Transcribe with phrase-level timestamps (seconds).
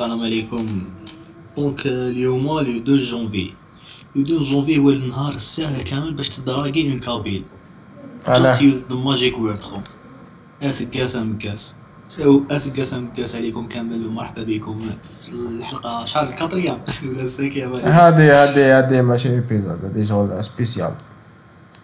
[0.00, 0.82] السلام عليكم.
[1.56, 3.50] donc اليوم le 2 janvier
[4.16, 7.42] le 2 جونفي هو النهار الساهل كامل باش ت draguer une kabyle
[8.28, 9.76] أنا use the magic word خو
[10.62, 11.72] aseggas ameggaz
[12.08, 14.80] سو aseggas ameggaz عليكم كامل ومرحبا بكم
[15.26, 20.44] في الحلقة شحال ال quatrième ولا ال cinquième هادي هادي هادي ماشي épisode هادي شغل
[20.44, 20.92] spéciale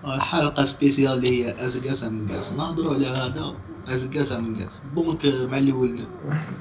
[0.06, 3.52] حلقة سبيسيال اللي هي aseggas ameggaz نهضروا على هذا
[3.88, 5.98] aseggas ameggaz donc مع الأول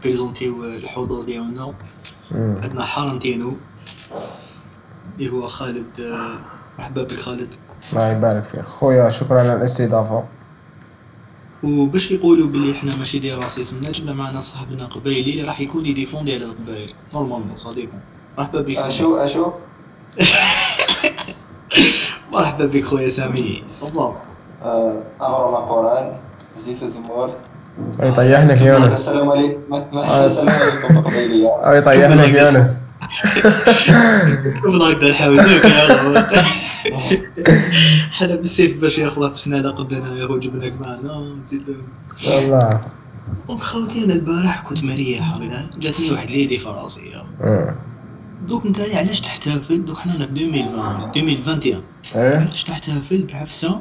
[0.04, 1.74] présenter و الحضور ديالنا.
[2.32, 3.54] عندنا حارنتينو
[5.20, 5.86] اللي هو خالد
[6.80, 7.50] مرحبا بك خالد.
[7.94, 8.62] الله يبارك فيك.
[8.62, 10.24] خويا شكرا على الاستضافة.
[11.64, 15.91] وباش يقولوا بلي حنا ماشي ديال racisme جبنا معنا صاحبنا قبايلي اللي راح يكون ي
[15.91, 18.00] défendre على القبايل normalement صديقنا
[18.38, 18.78] مرحبا بك.
[18.78, 19.52] أشو أشو؟
[22.36, 23.64] مرحبا بك خويا سامي.
[23.72, 24.14] صباح
[24.64, 26.12] آه، اغرى ما قرأن.
[26.60, 27.30] زيت زمور
[28.00, 28.94] يطيحنا في يونس.
[28.94, 29.60] السلام عليكم
[29.98, 32.78] السلام عليكم قبيلية أو يطيحنا في يونس.
[35.04, 36.24] الحوزوك يا أخو.
[38.12, 41.64] حنا بالسيف باش ياخذها في سنة قبلنا يا جبناك معنا نزيد
[42.28, 42.70] والله
[43.48, 45.40] دونك خوتي أنا البارح كنت مريح
[45.80, 47.02] جاتني واحد ليدي في راسي.
[48.48, 51.84] دوك انت علاش تحتفل دوك حنا في 2020 2021
[52.16, 52.38] إيه.
[52.40, 53.80] علاش تحتفل بعفسه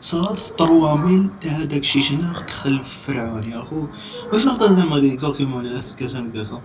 [0.00, 1.28] صارت في الطرواميل.
[1.42, 3.84] تاع هذاك الشيشناق دخل في فرعون يا أخو.
[4.32, 6.60] واش نهضر زعما اكزاكتومون على كاسا كاسا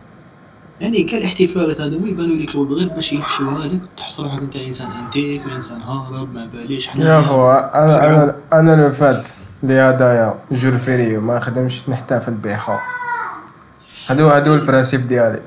[0.81, 4.88] يعني كان الاحتفالات هذوما يبانوا لك شغل غير باش يحشوها لك تحس روحك أنت إنسان
[4.91, 6.88] إنتيك وانسان هارب ما باليش.
[6.88, 9.27] حنا يا خو أنا أنا أنا لو فات
[9.63, 12.73] لي هدايا جور فيريو ما خدمش نحتفل به خو.
[14.07, 15.39] هادو هادو البرانسيب ديالي.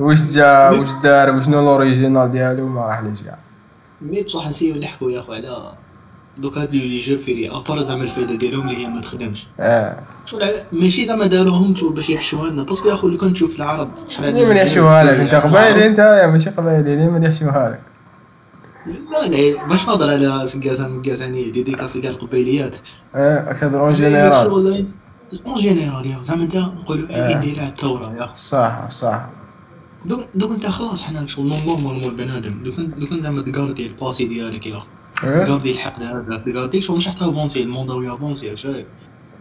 [0.00, 3.38] واش جا واش دار وشنو لوريجينال ديالو؟ ما راح ليش كاع
[4.02, 5.72] مي بصح نسيو نحكوا يا اخو على
[6.38, 9.46] دوك هاد لي جو فيري ابار زعما الفايدة ديالهم اللي هي ما تخدمش.
[9.60, 9.96] آه.
[10.26, 12.62] شغل ماشي زعما داروهم باش يحشوها لنا.
[12.62, 15.20] باسكو يا اخو اللي كنت تشوف العرب شحال من يحشوها لك.
[15.20, 17.80] أنت قبايلي أنت يا ماشي قبايلي ليه من يحشوها لك؟
[19.12, 22.72] لا لا باش نهضر على سكازا مكازاني ديديكاس لكاع القبيليات.
[23.14, 24.86] آه أكثر اون جينيرال
[25.46, 26.18] اون جينيرال يا.
[26.24, 27.08] زعما أنت نقولوا.
[27.10, 28.28] اي ندير على الثورة يا.
[28.34, 29.20] صح صح.
[30.04, 32.64] دوك دوك انت خلاص حنا شغل نورمال مول بنادم.
[32.64, 34.82] دوك دوك زعما تقاردي الباسي ديالك يا
[35.24, 38.86] آه تقاردي الحقد هذا تقاردي شغل مش حتى افونسي الموند ويا افونسي شايف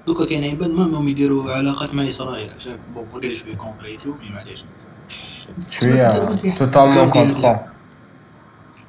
[0.07, 4.35] دوكا كاين عباد ما هم يديروا علاقات مع إسرائيل شايف بون قالش شوية كونتريتو مي
[4.35, 4.63] معليش.
[5.69, 7.57] شوية توتالمون كونتخون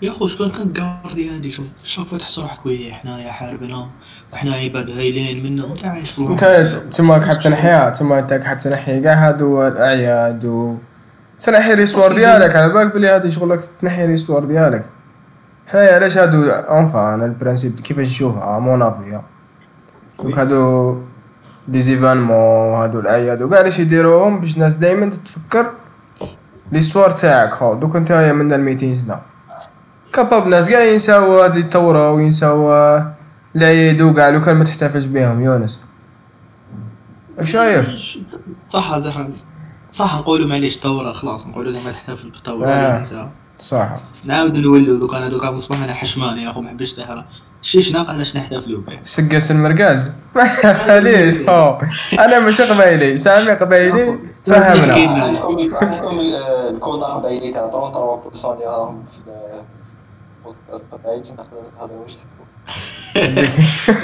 [0.02, 3.86] يا خو شكون كان كاردي هادي شو شوف تحس روحك وي حنايا حاربنا
[4.32, 6.44] وحنا عباد هايلين منا وانت عايش في انت
[6.96, 10.74] تما حاب تنحيها تما انت حاب تنحي كاع هادو الأعياد و
[11.40, 14.84] تنحي l'histoire ديالك على بالك بلي هادي شغلك تنحي l'histoire ديالك.
[15.66, 19.20] حنايا علاش هادو enfin أنا ال principe كيفاش نشوفها mon avis
[20.22, 20.98] دوك هادو
[21.68, 25.66] les événements هادو الاعياد وكاع علاش يديروهم باش الناس دايما تتفكر
[26.72, 27.52] ليستوار تاعك.
[27.52, 29.18] خو دوك نتايا من 200 سنه
[30.12, 32.72] كاباب ناس كاع ينساو هادي الثوره وينساو
[33.56, 35.80] العيد وكاع لو كان ما تحتفلش بهم يونس.
[37.42, 37.94] شايف
[38.70, 39.26] صح صح.
[39.90, 43.02] صح نقولوا معليش ثورة خلاص نقولوا زعما تحتفل بالثورة آه.
[43.58, 43.88] صح
[44.24, 47.24] نعاود نولوا دوك أنا دوك مصباح أنا حشمان يا اخو ما حبيتش تحرى
[47.62, 50.12] شيش ناقة علاش نحتفلوا به سقس المرقاز
[50.88, 51.80] ما ليش هو
[52.12, 56.34] أنا مش قبايلي سامي قبايلي فهمنا عندكم عندكم ال-
[56.74, 59.30] الكودا قبيلي تاع 33% اللي راهم في
[60.70, 60.84] البودكاست
[61.78, 62.12] نهضر واش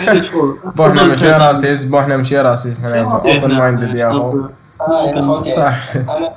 [0.09, 4.41] هذا شكون بوحنا ماشي راسيس بوحنا ماشي راسيس حنا اوبن مايندد يا اخو
[4.81, 5.97] آه صح.
[5.97, 6.33] أنا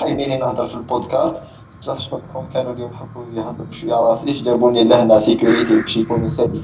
[0.00, 1.34] حايبيني نهضر في البودكاست.
[1.82, 4.32] بصح شكونكم كانوا اليوم حبوا يهضروا شوية راسي.
[4.42, 6.62] جابوني؟ لهنا سيكوريتي باش يكونوا سالي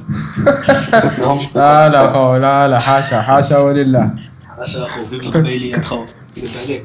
[1.54, 2.78] لا لا خو لا لا.
[2.78, 4.10] حاشا حاشا ولله.
[4.59, 6.04] اش أخو فيك القبيليات خو
[6.37, 6.84] كذب عليك.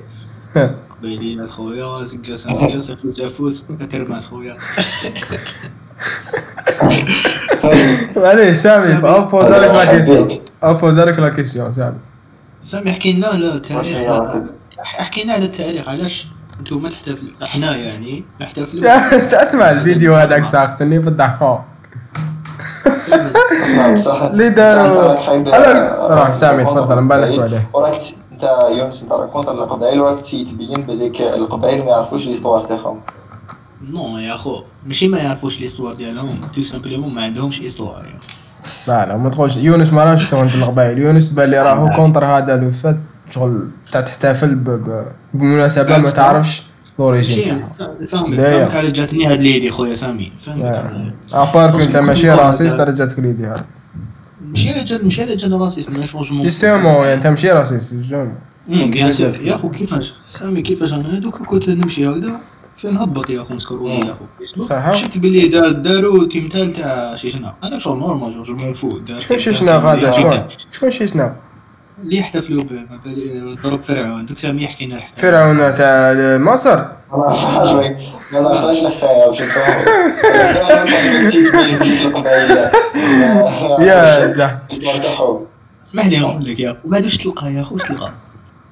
[0.99, 4.57] قبيليات خويا سكاس سكاس فوس فوس ترماس خويا
[8.15, 11.97] معليش سامي ابوز لك لا كيسيون ابوز لك لا كيسيون سامي.
[12.69, 13.97] سامي احكي لنا على التاريخ
[14.79, 16.27] احكي لنا على التاريخ علاش
[16.59, 18.83] أنتم ما تحتفلوا إحنا يعني نحتفلوا
[19.13, 21.57] اسمع الفيديو هذاك ساختني بالضحك خو
[23.63, 27.69] أسمع بصح اللي داروا- روح سامي، تفضل، نبالغوا عليه.
[27.73, 27.99] وراك
[28.31, 28.43] انت
[28.77, 32.99] يونس انت راك contre القبائل وراك تبين بليك القبائل ما يعرفوش l'histoire تاعهم
[33.89, 38.19] non يا أخو ماشي ما يعرفوش l'histoire ديالهم tout simplement ما عندهمش histoire يعني.
[38.87, 39.57] لا لا ما تقولش.
[39.57, 42.97] يونس ما راهش contre القبائل يونس بان لي راهو contre هذا لو فات
[43.29, 44.55] شغل تاع تحتفل
[45.33, 46.63] بمناسبة ما تعرفش
[46.99, 47.63] لوريجين.
[48.37, 50.31] تاعها على جاتني هاد ليدي خويا سامي.
[50.45, 53.65] فاهمك ابارك انت ماشي راسيست راه جاتك ليدي هذا
[54.49, 58.27] ماشي على جد ماشي على جد راسي ما شونجمون جوستومون يعني انت ماشي راسيست سور
[58.93, 59.41] حاجات.
[59.41, 62.39] يا خو كيفاش؟ سامي كيفاش؟ أنا هذوك كنت نمشي هكذا.
[62.81, 64.15] فين هبط يا خو نسكروا يا
[64.55, 64.91] خو صح.
[64.93, 67.53] شفت باللي دار داروا تيمثال تاع شيشنا.
[67.63, 70.41] أنا شغل نورمال جو مون فو دار- شكون شي شناق هذا شكون
[70.71, 71.35] شكون شي شناق
[72.03, 72.81] اللي يحتفلوا به.
[73.63, 74.25] ضرب فرعون.
[74.25, 76.79] دوك سامي يحكي لنا فرعون تاع مصر؟
[77.11, 77.69] ما نعرفهاش
[78.33, 79.85] ما نعرفهاش الحكاية واش نفهم
[83.81, 84.27] يا
[84.99, 85.45] تاعهم
[85.85, 88.09] اسمح لي نقول لك يا وبعد واش تلقى يا خو واش تلقى؟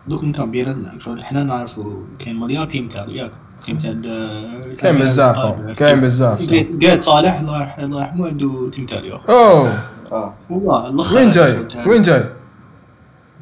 [0.07, 3.31] دوك انت بيرنا حنا نعرفوا كاين مليار تيمثال ياك.
[3.69, 5.55] آه، كاين بزاف.
[5.77, 6.53] كاين بزاف.
[6.83, 9.71] قاعد صالح الله يرحمه الله يرحمه عنده تيمثال يا أوه.
[10.11, 10.33] آه.
[10.49, 12.23] والله الآخر وين جاي؟ وين جاي؟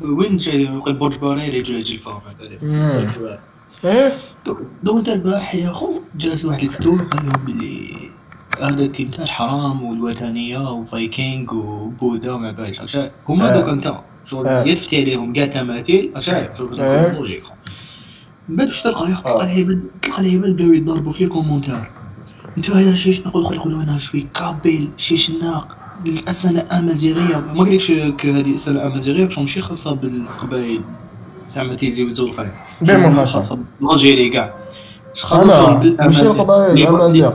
[0.02, 2.02] وين جاي؟ يقول برج باريلي جاي يجي
[2.62, 3.08] مم.
[3.86, 4.18] إيه؟
[4.84, 7.96] دوك أنت البارح يا خو جات واحد الفتوح قال لهم باللي
[8.62, 13.60] هذا التمثال حرام والوثنية وفايكينج وبوذا وما شايف هما آه.
[13.60, 13.94] دوك انت
[14.26, 14.64] شغل آه.
[14.64, 17.14] يفتي عليهم كاع تماثيل شايف شغل آه.
[17.14, 17.44] لوجيك
[18.50, 19.16] من بعد واش تلقى يا.
[19.16, 21.76] تلقى العباد تلقى العباد بداو يضربوا في لي كومونتير
[22.58, 25.68] أنت يا شيش نقول يقولوا أنا شوي كابيل شيشناق
[26.06, 30.82] الأسنة أمازيغية ما قلتش ك- هذه الأسنة أمازيغية؟ شو ماشي خاصة بالقبائل
[31.54, 32.48] تاع ما تيزي وزول خير
[32.82, 34.54] بين من خاصة؟ بالجيري كاع.
[35.14, 37.32] شغل أنا ماشي القبائل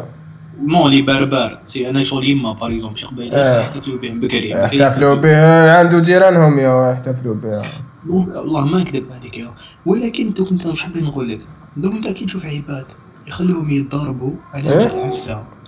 [0.63, 1.59] مون لي بربر.
[1.67, 3.61] سي أنا شغل يما باغ اكزومبل شي قبائل آه.
[3.61, 7.63] يحتفلوا بهم بكري يحتفلوا به عنده جيرانهم يا يحتفلوا به
[8.09, 9.49] والله ما نكذب عليك يا
[9.87, 11.41] ولكن دوك انت واش حبيت نقول لك؟
[11.77, 12.85] دوك انت كي تشوف عباد
[13.27, 15.13] يخلوهم يتضاربوا على إيه؟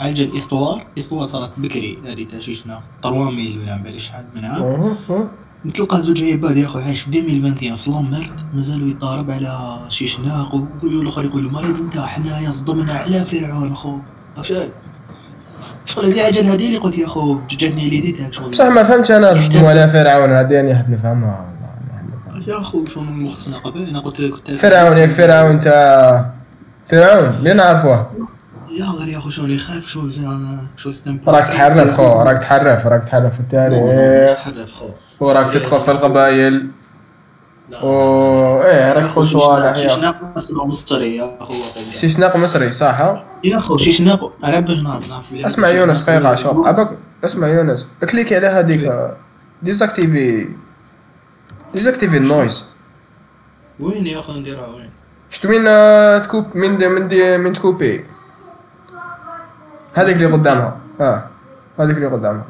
[0.00, 1.98] على جال اسطوار اسطوار صارت بكري.
[2.06, 5.28] هذه تاع شي شنا طرواميل ولا ما باليش شحال من عام أها، أها.
[5.74, 10.54] تلقى زوج عباد يا اخو عايش في 2021 في لامرد مازالوا يضارب على شي شناق
[10.54, 13.74] ويقولوا الآخر يقولوا مريض انت حنايا صدمنا على فرعون
[14.42, 14.70] شايف
[15.86, 18.50] شغل هذه عجل هذه اللي قلت يا أخو جاتني ليدي تاعك شغل.
[18.50, 22.31] بصح ما فهمتش أنا صدموا على فرعون هذه أنا حاب نفهمها والله، أنا حاب نفهمها.
[22.46, 26.30] يا أخو شنو مخصنا قبل أنا قلت كنت فرعون ياك فرعون تاع
[26.86, 28.10] فرعون اللي نعرفوه
[28.78, 29.86] يا غير يا أخو شغل يخاف
[30.76, 34.38] شو استم راك تحرف خو راك تحرف راك تحرف في التاريخ.
[34.38, 34.86] حرف خو.
[35.20, 36.66] وراك تدخل في القبائل.
[37.82, 41.54] و إيه راك تقول صوالح شي يا شناق أصلا مصري يا أخو
[41.90, 46.66] شي شناق مصري صح؟ يا أخو شي شناق أنا باش نعرف اسمع يونس دقيقة شوف
[47.24, 47.88] اسمع يونس.
[48.10, 48.92] كليكي على هذيك
[49.62, 50.48] ديزاكتيفي
[51.72, 52.68] ديزاكتيفي النويز
[53.80, 54.90] وين يا اخو نديرها وين
[55.30, 55.64] شتو من
[56.22, 58.04] تكوب من دي من دي من تكوبي
[59.94, 61.24] هذيك اللي قدامها آه
[61.78, 62.44] هذيك اللي قدامها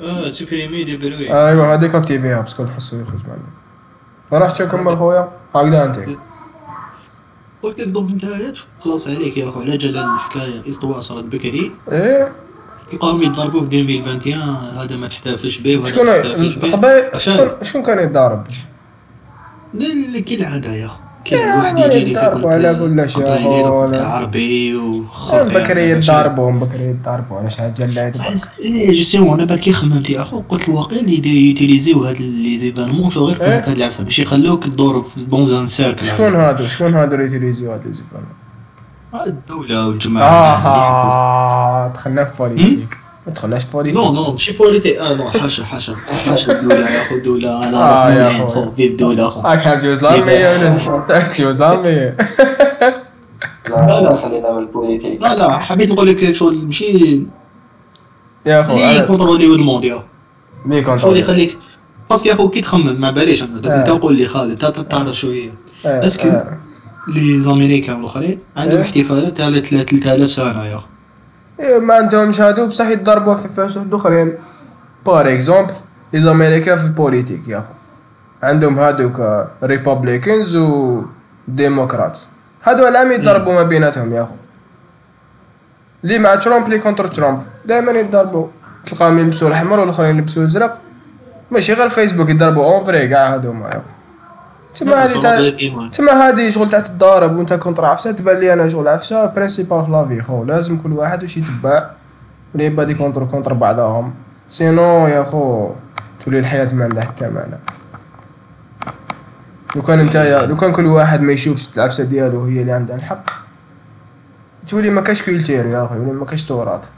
[0.00, 3.64] آه سوبريمي دي بروي ايوا هذيك اكتيفيها باسكو نحسو يخرج من عندك
[4.32, 5.98] راح كمل خويا هكذا انت
[7.62, 12.32] قلت لك انت خلاص عليك يا اخو على جال الحكاية اسطوره صارت بكري إيه
[12.90, 14.38] تلقاهم يضربوا في 2021
[14.78, 16.06] هذا ما تحتفلش به شكون
[17.18, 18.44] شكون شكون كان يتضارب.
[19.74, 25.90] لا كالعاده يا اخو كاين واحد يجي يضربوا على كل شيء، يضربوا عربي وخرطي بكري
[25.90, 27.38] يتضاربوا بكري يتضاربوا.
[27.38, 28.16] على شحال جلاد
[28.60, 32.58] إيه جوستيمون أنا بعد كي خممت يا اخو قلت الواقع اللي دي يوتيليزيو هاد لي
[32.58, 33.58] زيفينمون شو غير في إيه.
[33.58, 37.86] هاد العفسه باش يخلوك تدور في بونزان سيركل شكون هادو؟ شكون هادو اللي يتيليزيو هاد
[37.86, 38.20] الزبال
[39.22, 42.98] الدولة والجماعة آه دخلنا في بوليتيك.
[43.26, 44.00] ما دخلناش في بوليتيك.
[44.00, 44.96] نو نو ماشي بوليتيك.
[44.96, 45.94] آه نو حاشا حاشا
[46.24, 48.62] حاشا الدولة يا اخو الدولة أنا آه، أخوي.
[48.62, 52.16] خو في الدولة اخو راك حاب تجوز الارمية ولا تجوز الارمية
[53.68, 55.22] لا لا خلينا من البوليتيك.
[55.22, 57.22] لا لا حبيت نقول لك شغل ماشي.
[58.46, 61.56] يا أخو اللي أنا يكونتروليو الموند يا اخو لي شغل يخليك
[62.10, 63.60] باسكو يا أخو كي تخمم ما باليش أنا.
[63.60, 63.80] دوك آه.
[63.80, 64.58] انت قول لي خالد
[64.90, 65.50] تعرف شوية
[65.86, 66.58] آه، est-ce que آه.
[67.08, 68.84] les Américains الاخرين عندهم إيه.
[68.84, 70.86] احتفالات على 3000 سنة يا اخو
[71.60, 72.66] إيه، ما عندهمش هادو.
[72.66, 74.32] بصح يتضربوا في فاس واحد اخرين
[75.06, 75.72] par exemple
[76.12, 77.72] les Américains في ال politique يا اخو
[78.42, 81.02] عندهم هادوك Republicans و
[81.48, 82.26] démocrates
[82.64, 84.34] هادو العام يتضربوا ما بيناتهم يا اخو
[86.04, 88.46] les مع ترامب les contre ترامب؟ دائما يتضربوا.
[88.86, 90.78] تلقاهم يلبسوا الأحمر والأخرين يلبسوا الأزرق.
[91.50, 92.64] ماشي غير فيسبوك يضربوا.
[92.64, 93.93] en vrai كاع هادو ما يا اخو
[94.74, 98.88] تما هادي تاع تما هادي شغل تاع تضارب وانت contre عفسة تبان لي أنا شغل
[98.88, 101.90] عفسة principale في la vie خو لازم كل واحد واش يتبع
[102.52, 104.14] واللي يبادي contre contre بعضهم.
[104.48, 105.70] sinon يا خو
[106.24, 107.58] تولي الحياة ما عندها حتى معنى
[109.76, 110.16] لو كان انت
[110.48, 113.24] لو كان كل واحد ما يشوفش العفسة ديالو هي اللي عندها الحق.
[114.68, 116.88] تولي ما كاش culture يا أخي ولي ما كاش تراث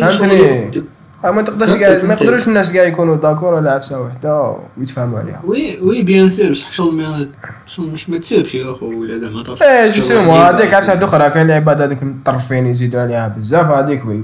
[0.00, 0.82] فهمتني؟
[1.24, 5.40] ما تقدرش كاع ما يقدروش الناس كاع يكونوا d'accord على عفسة وحدة ويتفاهموا عليها.
[5.46, 7.28] oui oui bien sûr بصح شغل ما
[7.66, 11.30] شغل مش ما تسيبش يا أخو ولا زعما تعرف إيه justement هذيك عفسة واحدة أخرى
[11.30, 14.22] كاين العباد هذوك المطرفين يزيدوا عليها بزاف هذيك oui.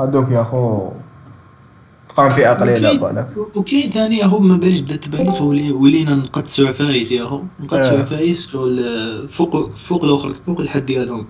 [0.00, 0.88] هذوك يا خو
[2.16, 5.28] قام فئة قليلة وكاين- بالك وكاين ثاني هو ما باليش بدأت تبان
[5.72, 8.00] ولينا نقدسوا عفايس يا هو نقدسوا آه.
[8.00, 11.26] عفايس شغل فوق فوق الآخر فوق الحد ديالهم.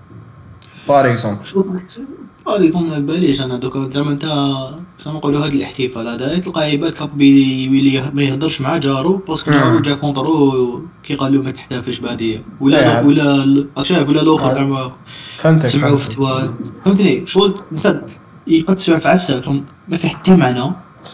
[0.89, 1.47] par exemple
[2.45, 4.23] شوف باريكم ما باليش أنا دوكا زعما أنت
[5.05, 9.43] زعما نقولوا هذا الاحتفال هذا تلقاه يبان لك بيلي يولي ما يهضرش مع جارو parce
[9.43, 9.57] que مم.
[9.59, 13.07] جارو جا contre و كي قال له ما تحتفلش بهذه ولا إيه.
[13.07, 14.55] ولا شايف ولا الآخر آه.
[14.55, 14.91] زعما
[15.37, 15.97] فهمتك سمعوا.
[15.97, 16.51] فتوى
[16.85, 18.03] فهمتني شغل مثلا
[18.47, 20.73] يقدسوا في عفساتهم ما في حتى معنى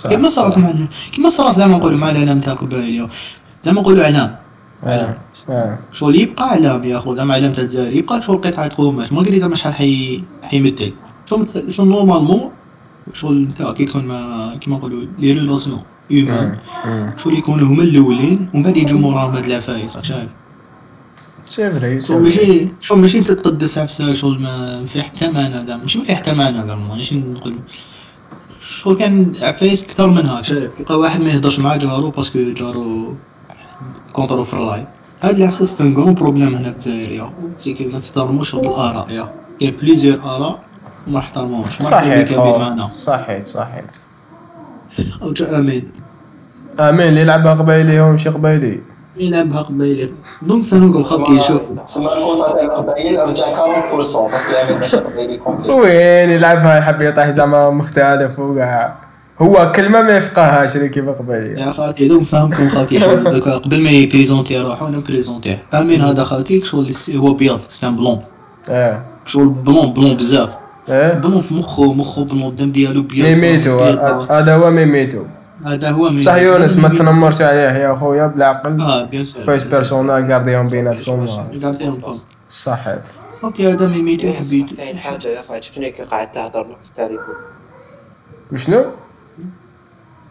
[0.09, 0.59] كيما صارت صح.
[0.59, 0.73] مع
[1.12, 3.09] كيما صارت زعما نقولوا مع الاعلام تاع قبائل
[3.64, 4.37] زعما نقولوا اعلام.
[4.85, 5.78] آه.
[5.92, 9.40] شغل يبقى اعلام يا أخو زعما اعلام تاع الجزائر يبقى شغل قطعة قماش ما قريت
[9.40, 10.92] زعما شحال حي حيمثل
[11.26, 12.50] شغل normalement
[13.12, 16.57] شغل انت كي تكون مع كيما نقولوا les relations humaines.
[17.16, 20.28] شغل يكونوا هما الاولين ومن بعد يجوا موراهم هاد العفايس راك شايف
[21.45, 22.19] c'est vrai vrai.
[22.18, 26.14] ماشي شغل ماشي انت تقدس عفسك شغل ما في حتى معنى زعما ماشي ما في
[26.16, 27.54] حتى معنى زعما ماشي نقول
[28.68, 32.38] شغل كان عفايس كثر من هاك شايف تلقى واحد ما يهضرش مع جارو parce que
[32.56, 33.14] جارو
[34.12, 34.87] كونترو في الراي
[35.23, 39.11] هاد سي ان كرون بروبليم هنا في الجزائر يا سي كي ما تحترموش هاد الاراء
[39.11, 39.28] يا
[39.61, 40.64] كاين بليزيور اراء
[41.09, 42.57] وما احترموش ما صحيت احترموش.
[42.57, 43.85] بمعنى صحيت صحيت
[45.23, 45.91] أو جا امين
[46.81, 48.81] امين اللي يلعبها قبايلي هو ماشي قبايلي
[49.17, 50.09] يلعبها قبيله
[50.43, 53.45] دونك فهمكم خاطي شوف سما الكوطا تاع القبائل رجع
[53.93, 58.95] 40% باسكو يعني ماشي كومبلي وين يلعبها يحب يطيح زعما مختلف وكاع
[59.39, 63.81] هو كلمه ما يفقهاش اللي كيما قبايلي يا خاطي دوك فهمكم خاطي شوف دوكا قبل
[63.81, 68.21] ما يبريزونتي روحو أنا بريزونتيه امين هذا خاطيك شغل هو بيض ستان بلون
[68.71, 70.49] آه شغل بلون بلون بزاف
[70.88, 73.81] آه بلون في مخو مخو بلون الدم ديالو بيض ميميتو.
[74.31, 75.25] هذا هو ميميتو.
[75.66, 76.25] هذا هو ميميتو.
[76.25, 78.81] صح يونس ما تنمرش عليه يا خويا بالعقل.
[78.81, 79.43] آه بيان سور.
[79.43, 81.26] فايس بيرسونال كارديون بيناتكم.
[82.49, 83.09] صحيت
[83.45, 84.76] أوكي هذا ميميتو حبيت.
[84.76, 87.35] كاين حاجة يا أخي عجبتني كي قاعد تهضر في التليفون
[88.52, 88.85] وشنو؟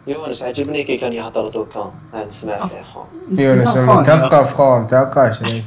[0.06, 1.92] يونس عجبني كي كان يهضر دوكا.
[2.28, 2.82] نسمع فيه.
[2.94, 5.64] خو يونس مثقف خو مثقف شريف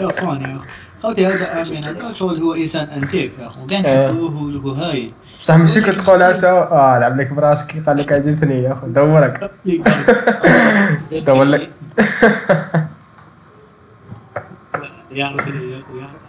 [0.00, 0.58] يا اخوان يا
[1.02, 3.32] خاطي هذا امين هذا شغل هو انسان أنتيك.
[3.40, 4.06] يا أخو كاع آه.
[4.12, 4.30] نحبوه
[4.64, 6.48] هو هاي بصح ماشي كنت تقول عسى.
[6.50, 7.82] آه لعب لك براسك.
[7.86, 8.86] قال لك عجبتني يا أخو.
[8.86, 9.50] دورك.
[11.26, 11.70] دور لك
[15.12, 16.22] يعرفني يا اخو يعرف-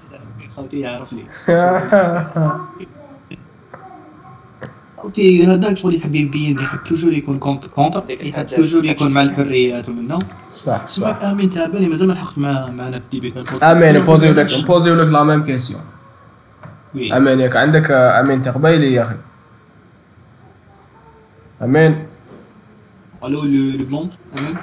[0.55, 1.23] خالتي يعرفني
[5.03, 9.89] خالتي هذاك شغل يحب يبين يحب toujours يكون contre contre يحب toujours يكون مع الحريات
[9.89, 10.19] ومنه
[10.53, 14.28] صح صح امين تابعني مازال ما لحقت مع معنا في ال débat امين ن poser
[14.28, 15.81] و لك ن poser و لك la même question
[16.95, 17.17] oui.
[17.17, 19.15] امين ياك عندك امين تقبيلي يا أخي
[21.61, 21.95] امين
[23.23, 24.55] ألو لو لو blond امين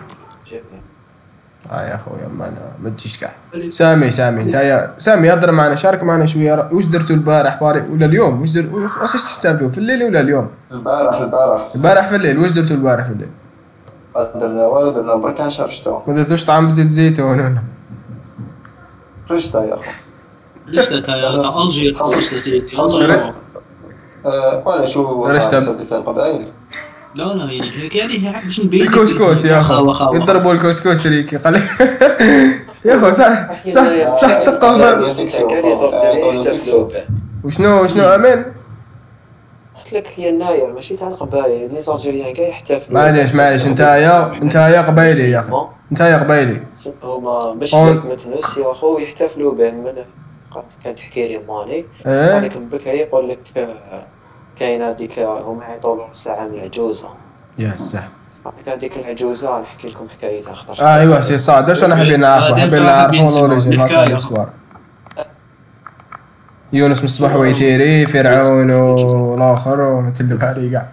[1.70, 3.30] آه يا خويا ما أنا- ما تجيش كاع
[3.68, 8.06] سامي سامي أنت يا سامي هضر معنا شارك معنا شوية واش درتوا البارح؟ باري ولا
[8.06, 8.66] اليوم؟ واش در
[9.00, 11.68] واش تحتفلوا في الليل ولا اليوم؟ البارح البارح.
[11.74, 12.38] البارح في الليل.
[12.38, 13.28] واش درتوا البارح في الليل؟
[14.34, 17.54] درنا والو درنا برك عشر شتو ما درتوش طعام بزيت زيتون ولا
[19.30, 19.82] رشتا يا اخو
[20.74, 22.76] رشتا تاع الجير رشتا سيدي
[24.64, 25.58] ولا شو رشتا.
[25.58, 26.44] القبائل.
[27.14, 30.16] لا لا يعني هيك يعني هي باش نبين الكسكس يا خاوة.
[30.16, 31.54] يضربوا الكسكس شريكي قال
[32.84, 35.00] يا أخو صح صح صح كان به
[37.44, 38.44] وشنو وشنو؟ آمين.
[39.76, 41.74] قلت لك يناير ماشي تاع القبائل.
[41.74, 43.00] لي زالجيريان كاع يحتفلوا.
[43.00, 43.66] معليش معليش.
[43.66, 45.66] انت يا انت يا قبايلي يا أخي.
[45.92, 46.60] انت يا قبايلي
[47.02, 49.92] هما باش أون- متنس يا خو يحتفلوا به من
[50.84, 51.84] كانت تحكي لي ماني.
[52.06, 54.04] هذيك من بكري يقول لك آه،
[54.60, 55.78] كاين هذيك هما
[56.12, 57.08] ساعه من العجوزه
[57.58, 58.02] يا صح
[58.66, 61.68] هذيك العجوزة نحكي لكم حكايتها خاطر آه ايوا سي صاد.
[61.68, 64.06] واش أنا حابين حابين حابين نعرفوا نسمعوا لوريجين تاع الحكاية.
[64.06, 64.48] الاسوار
[66.72, 70.86] يونس مصباح ويتيري فرعون والآخر ومتلبها لي كاع.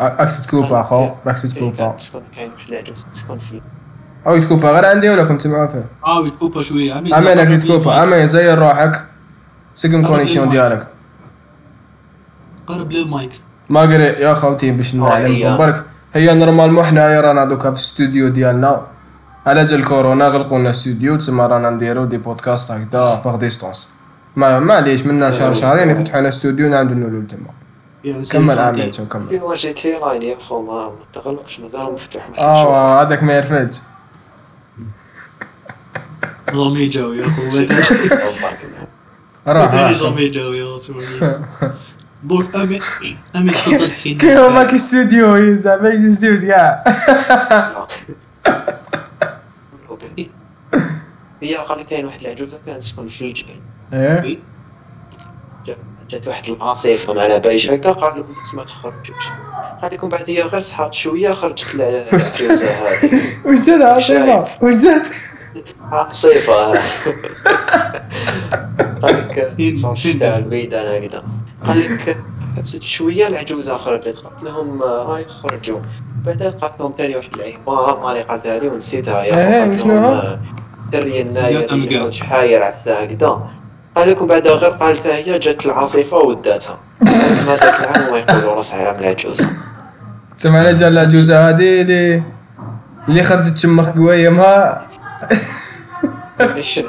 [0.00, 1.08] راك تكوبا أخو.
[1.26, 3.06] راك تكوبا كانت شكون كاين واحد العجوز.
[3.14, 3.60] شكون في
[4.26, 6.98] أو تكوبا غير عندي ولا كنت تسمعوا فيه آه بت couper شوية.
[6.98, 8.26] أمين أمين ت couper أمين.
[8.26, 9.09] زير روحك.
[9.74, 10.86] سقم connexion ديالك
[12.66, 13.30] قرب للمايك
[13.68, 15.56] ماغري يا خوتي باش نعلمكم هي.
[15.56, 15.84] برك
[16.14, 18.86] هي normalement حنايا رانا دوكا في الاستوديو ديالنا
[19.46, 23.88] على جال كورونا غلقوا لنا الاستوديو تسمى رانا نديرو des podcasts هكذا par distance
[24.36, 27.50] ما معليش منا شهر شهرين يفتحوا لنا استوديو نعاودو نولو تما
[28.30, 29.54] كمل امين شو كمل ايوا
[30.00, 33.80] لاين يا خو ما ما تغلقش مازال مفتوح ما حدش آه هذاك ما يرفدش
[36.52, 37.42] زومي جاو يا اخو
[42.22, 42.80] donc امين
[43.36, 46.84] امين تفضل حكي كي هما استوديو زعما استوديو كاع
[51.42, 53.48] هي قال كاين واحد العجوزه كانت تسكن في الجبل.
[53.92, 54.38] إيه.
[56.10, 59.24] جات واحد العاصفة على بايش هكا قال لهم ما تخرجوش.
[59.82, 63.20] قال لكم بعد هي غير صحات شوية خرجت العجوزه هذه.
[63.46, 65.08] واش جات عاصفه واش جات؟
[65.92, 66.72] عاصفة.
[69.02, 69.28] قال
[69.58, 71.22] لك فرش تاع الميدان هكذا.
[71.66, 72.16] قال لك
[72.56, 75.78] حبست شوية العجوزه خرجت قالت لهم آه، هاي خرجوا.
[76.26, 79.24] بعد قالت لهم ثاني واحد العباره مالقه تاعي ونسيتها.
[79.24, 80.22] يا قالت شنو
[80.92, 82.04] دري الناير يفهم اللي قال.
[82.04, 83.40] خرج حاير عسى هكذا.
[83.96, 86.78] قال لكم بعد غير قالتها هي جات العاصفة وداتها.
[87.46, 89.48] ما ذاك العام ما يقولوا رأس عام العجوزه
[90.36, 92.22] سمعنا جا العجوزة هذه اللي
[93.08, 94.86] اللي خرجت تشمخ قويمها
[96.40, 96.80] إيش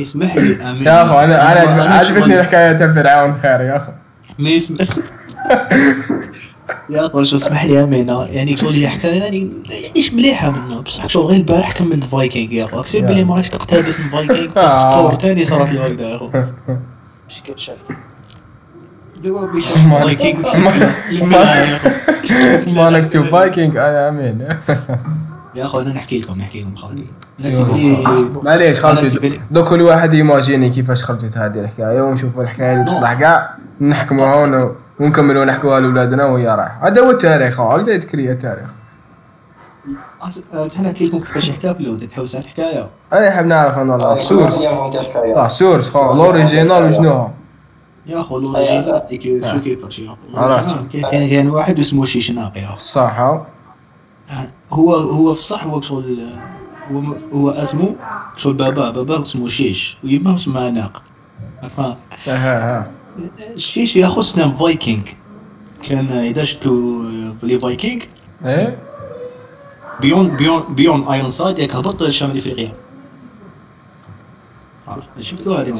[0.00, 0.82] اسمح لي آمين.
[0.86, 3.92] يا اخو أنا أنا عجبتني تاع فرعون خير يا اخو
[4.38, 4.86] ما يسمح.
[6.90, 11.06] يا اخو شو اسمح لي امينه يعني تقول لي حكاية يعني يعني مليحة منه بصح
[11.08, 14.56] شغل غير البارح كملت فايكنج يا اخو اكسب بلي ما راكش تقتبس من فايكنج بس
[14.56, 15.08] آه.
[15.10, 16.30] طور ثاني صارت لي هكذا يا اخو
[17.30, 17.86] إيش كنت شفت؟
[19.24, 20.04] دابا بيشوف ما-
[23.00, 24.44] تشوف فايكنج أنا آمين.
[25.54, 27.04] يا اخو أنا نحكي لكم نحكي لكم خالي
[28.42, 33.12] معليش خالتي دو كل واحد ي imaginer كيفاش خرجت هذه الحكاية ونشوفوا الحكاية اللي تصلح.
[33.12, 38.66] كاع نحكموها ون- ونكملوا نحكوها لاولادنا وهي رايحه هذا هو التاريخ هو هكذا يتكري التاريخ.
[40.80, 42.86] نحكي لكم كيفاش حكى فلود تحوس على الحكاية.
[43.12, 47.28] أنا نحب نعرف أنا السورس آه السورس خو لوريجينال وشنو؟ هو
[48.06, 48.40] يا اخو
[49.10, 50.76] جيت شو كيفاش يا عرفت.
[50.92, 53.38] كان كان واحد اسمه شيشناق يا اخو الصح
[54.74, 56.18] هو هو في الصح هو شغل
[56.92, 57.02] هو
[57.32, 57.94] هو اسمه
[58.36, 61.02] شغل بابا بابا اسمه شيش ويما اسمه ناق
[61.62, 61.94] عرفان
[62.26, 62.90] ها ها.
[63.54, 65.08] الشيش ياخو سنام فايكنج
[65.88, 67.02] كان إذا شفتوا
[67.40, 68.02] في لي فايكنج
[68.44, 68.78] إيه؟
[70.00, 72.72] Björn Björn Björn Ironside ياك هبط شمال إفريقيا.
[74.88, 75.74] هذه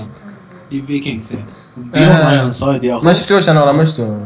[0.72, 1.32] les Vikings
[1.76, 2.30] Björn آه.
[2.30, 4.20] Ironside ما شفتوش أنا راه ما شفتو.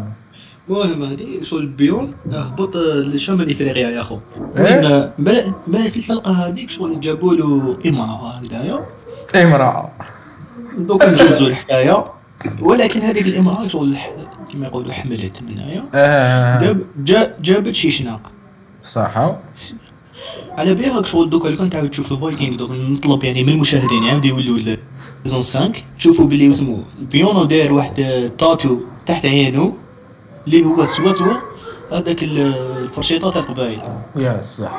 [0.71, 4.19] المهم هذه شغل Björn هبط لشمال افريقيا يا أخو.
[4.57, 8.31] إيه؟ بلا في الحلقة هذيك شغل جابوا له إمرأة.
[8.31, 8.81] هدايا
[9.35, 9.91] إيه مراه
[10.79, 12.05] دوك نجوزوا الحكاية.
[12.61, 13.97] ولكن هذيك الإمرأة شغل
[14.53, 15.85] كما يقولوا حملت من هنايا.
[15.95, 18.21] آه جاب جا جابت شيشناق.
[18.83, 19.19] صح
[20.59, 24.25] على بالك شغل دوك كنت عاود تشوف ال Vikings دوك نطلب يعني من المشاهدين يعاود
[24.25, 24.77] يولوا
[25.25, 29.73] saison 5 تشوفوا باللي اسمه Björn و داير واحد تاتو تحت عينه
[30.49, 31.33] اللي هو سواسوا
[31.93, 33.79] هذاك ال- الفرشيطة تاع القبايل
[34.17, 34.73] يا صح.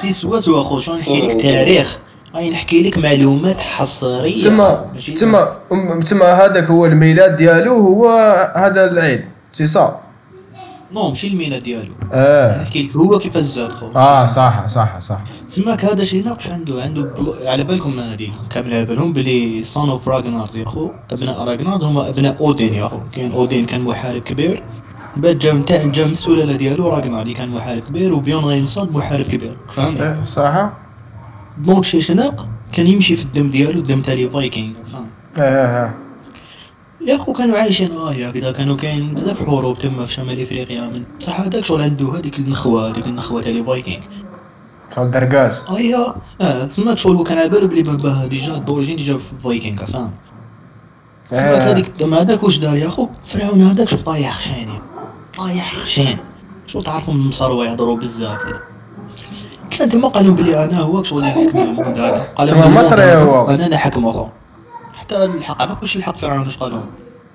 [0.00, 1.96] سي سواسوا أخو شلون نحكي لك؟ تاريخ.
[2.34, 4.36] هاي نحكي لك معلومات حصرية.
[4.36, 8.08] تسمى أم- تسمى هذاك هو الميلاد ديالو هو
[8.56, 10.00] هذا العيد سي صا
[10.92, 11.92] نو ماشي المينا ديالو.
[12.12, 12.62] آه.
[12.62, 15.18] نحكي لك هو كيفاش زاد خو آه صح صح صح.
[15.46, 17.34] سماك هذا شيء ناقش عنده عنده بلو...
[17.44, 22.08] على بالكم هذه كامل على بالهم بلي صون اوف راجنارز يا أخو أبناء راجنارز هما
[22.08, 22.98] أبناء اودين يا أخو.
[23.12, 24.62] كان اودين كان محارب كبير.
[25.16, 29.24] بعد جا نتاع جا من السلاله ديالو راجنار اللي كان محارب كبير وبيون غينسون محارب
[29.24, 29.52] كبير.
[29.74, 30.70] فهمت؟ إيه صح
[31.58, 35.94] donc شيشناق؟ كان يمشي في الدم ديالو الدم تاع les Vikings فهمت؟ آه آه
[37.06, 40.80] يا أخو كانوا عايشين غاية كذا كانوا كاين بزاف حروب تما في شمال إفريقيا.
[40.80, 44.00] من بصح هذاك شغل عنده هذيك النخوة هذيك النخوة تاع les Vikings
[44.96, 46.06] شغل درقاس هي
[46.40, 50.10] آه تسماك شغل هو كان على بالو بلي باباه déjà d'origine déjà في فايكينغ فاهم
[51.32, 51.70] آه.
[51.72, 54.78] هذيك تما هذاك واش دار يا خو فرعون هذاك شو طايح خشاني
[55.38, 56.16] طايح خشان
[56.66, 58.38] شو تعرفوا من المصروى يهضروا بزاف
[59.78, 63.50] كان تما قالوا بلي أنا هو شغل اللي يحكم الموند هذا قالوا مصري هو.
[63.50, 64.26] أنا نحكم اخو
[64.94, 66.80] حتى الحق عرفت واش الحق فرعون واش قالوا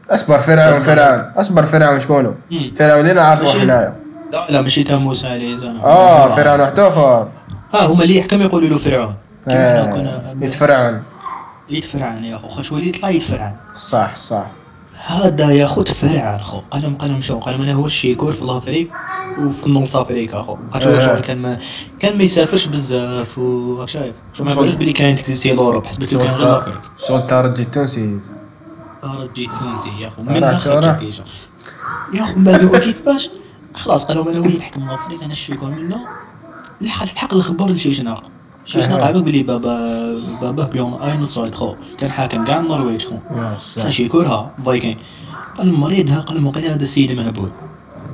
[0.09, 2.71] اصبر فرعون فرعون اصبر فرعون شكونه مم.
[2.75, 3.95] فرعون نعرفه ماشي- حنايا
[4.31, 7.27] لا لا ماشي تا موسى عليه آه فرعون واحد اخر
[7.73, 9.13] ها هما اللي يحكم يقولوا له فرعون؟
[9.45, 11.03] كيما آه، يتفرعون.
[11.69, 14.45] يتفرعن يا أخو خاش ولي يطلع يتفرعن صح صح.
[15.07, 18.87] هذا يا خو تفرعن خو قالهم قالهم شو؟ قالهم أنا هو الشيكور في l'Afrique
[19.39, 21.19] وفي North Africa خو خاطر آه.
[21.19, 21.57] كان ما
[21.99, 26.15] كان ما يسافرش بزاف وراك شايف؟ شو ما بالوش بلي كانت ت existi l'Europe حسبت
[26.15, 28.19] كان شغل غير l'Afrique شغل الترجي التونسي؟
[29.03, 30.21] رجي تونسي يا أخو.
[30.21, 30.31] أنا
[30.91, 31.23] من déjà
[32.13, 33.29] يا أخو؟ من بعد هو كيفاش
[33.75, 35.97] خلاص قالوا أنا وين نحكم l'Afrique أنا الشيكور منه.
[36.81, 38.23] الحق الحق الخبر لشيشناق
[38.65, 39.05] شيشناق آه.
[39.05, 39.75] عبالك بلي بابا
[40.41, 41.73] بابا بيون أين سايد خو.
[41.99, 43.15] كان حاكم كاع النرويج خو.
[43.35, 44.97] يا صح خاش يكورها فايكين.
[45.59, 47.49] المريض قال له قال هذا السيد مهبول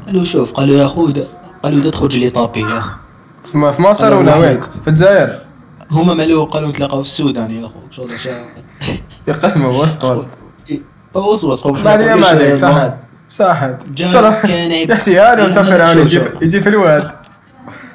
[0.06, 0.52] قال له شوف.
[0.52, 1.10] قال له يا خو
[1.64, 4.36] قال له تخرج لي طابي يا اخو في مصر ولا.
[4.36, 5.40] وين؟ في الجزائر؟
[5.92, 8.30] هما مالو قالوا نتلاقاو في السودان يا اخو شغل شا
[9.28, 10.38] يقسموا وسط وسط.
[11.14, 12.98] وص وص ما عليك ما عليك صحت.
[13.28, 14.72] صحت كان.
[14.72, 16.00] يحكي هذا وسافر.
[16.42, 17.25] يجي في الواد.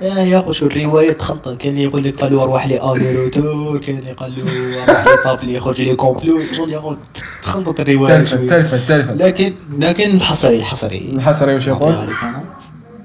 [0.01, 3.79] يا يا خو شو الرواية تخلطت كان اللي يقول لك قالوا أروح لي الي روتور
[3.79, 6.97] كان اللي قال له أروح لي طاب لي يخرج لي كومبلو شغل
[7.43, 8.35] تخلطت الرواية تلفت.
[8.49, 9.11] تلفت تلفت.
[9.13, 10.99] لكن لكن الحصري الحصري.
[11.15, 12.09] الحصري وش يقول؟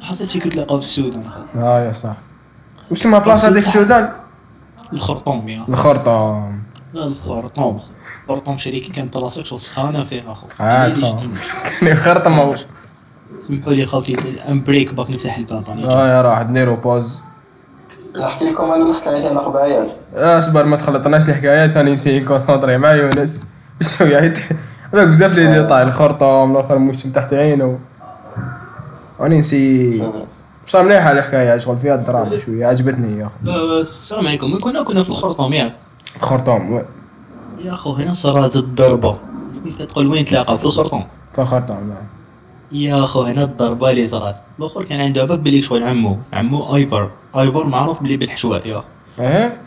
[0.02, 1.24] الحصري شي كتلاقاو في السودان.
[1.56, 2.16] آه يا صح
[2.92, 4.10] وش اسمها بلاصة هذيك في السودان؟
[4.94, 5.66] الخرطوم يا.
[5.70, 6.60] الخرطوم.
[6.94, 7.80] لا الخرطوم.
[8.24, 11.16] الخرطوم شريكي كان بلاصة شغل سخانة فيها خو عاد ليش- خو.
[11.80, 12.40] كان يخرطم
[13.48, 14.18] سمحوا لي خوتي
[14.50, 15.64] un break باك نفتح الباب.
[15.70, 17.20] آه يا راح نديرو pause
[18.20, 22.94] نحكي لكم على الحكاية تاع قبايل أصبر ما تخلطناش الحكايات راني نسي ن concentrer مع
[22.94, 23.44] يونس
[24.02, 24.58] هذاك
[24.94, 27.80] بزاف les détails الخرطوم الآخر موسم تحت عينه
[29.20, 30.12] راني نسي
[30.68, 33.80] بصح مليحه الحكاية شغل فيها الدراما شوية عجبتني يا أخي.
[33.80, 34.60] السلام عليكم.
[34.60, 35.72] كنا كنا في الخرطوم ياك
[36.16, 36.86] الخرطوم وين؟
[37.64, 39.18] يا أخو هنا صارت الضربة.
[39.66, 41.04] أنت تقول وين تلاقى؟ في الخرطوم
[41.34, 42.15] في الخرطوم نعم.
[42.72, 44.36] يا اخو هنا الضربة اللي صارت.
[44.60, 48.84] الآخر كان عنده باك بلي شغل عمو عمو ايبر ايبر معروف بلي بالحشوات يا
[49.20, 49.58] إيه؟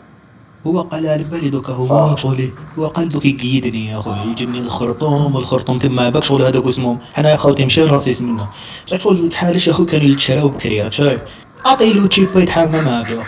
[0.67, 5.35] هو قال على بالي دوكا هو شغل هو قال دوك يقيدني يا اخو يجيني الخرطوم
[5.35, 8.47] والخرطوم تما باك شغل هذاك اسمهم حنا يا خوتي مشي راسيس منه
[8.85, 11.21] شاك شغل الحالش يا اخو كانوا يتشراو بكري شايف؟
[11.65, 13.23] أعطيه له تشيب يتحمى معاك يا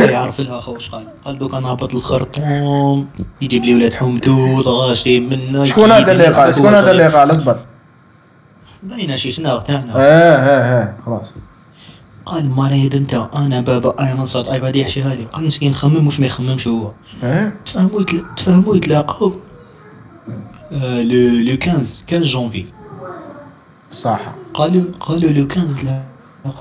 [0.00, 1.04] هو يعرف لها أخو واش قال.
[1.24, 3.06] قال دوك أنا هبط الخرطوم
[3.42, 7.56] يجيب لي ولاد حمدو غاشي منه شكون هذا اللي قال؟ شكون هذا اللي قال؟ أصبر.
[8.82, 11.34] باينه شي شنو تاعنا إيه إيه إيه خلاص.
[12.26, 16.20] قال مريض أنت أنا بابا أنا نصاد أي بعد يحشي هذه قال مسكين خمم وش
[16.20, 16.90] ما يخممش هو.
[17.22, 18.02] إيه تفهموا.
[18.36, 19.32] تفهموا يتلاقوا؟
[20.72, 22.64] آه، لو لو 15 15 جونفي
[23.92, 24.20] صح.
[24.54, 26.00] قالوا قالوا لو 15 لا.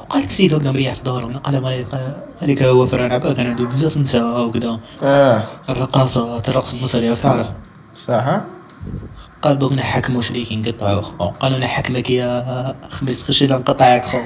[0.10, 1.86] قال لك سيدو قام مريح في دارهم قال مريض
[2.41, 4.80] قال لك هو فران عباد كان عنده بزاف نساء وكذا.
[5.03, 7.47] إيه الرقاصات الرقص المصري تعرف.
[7.95, 8.41] صح؟
[9.47, 14.17] قال دوك نحكموا شريك نقطعوا خو قالوا نحكمك يا خميس خشي لا نقطعك خو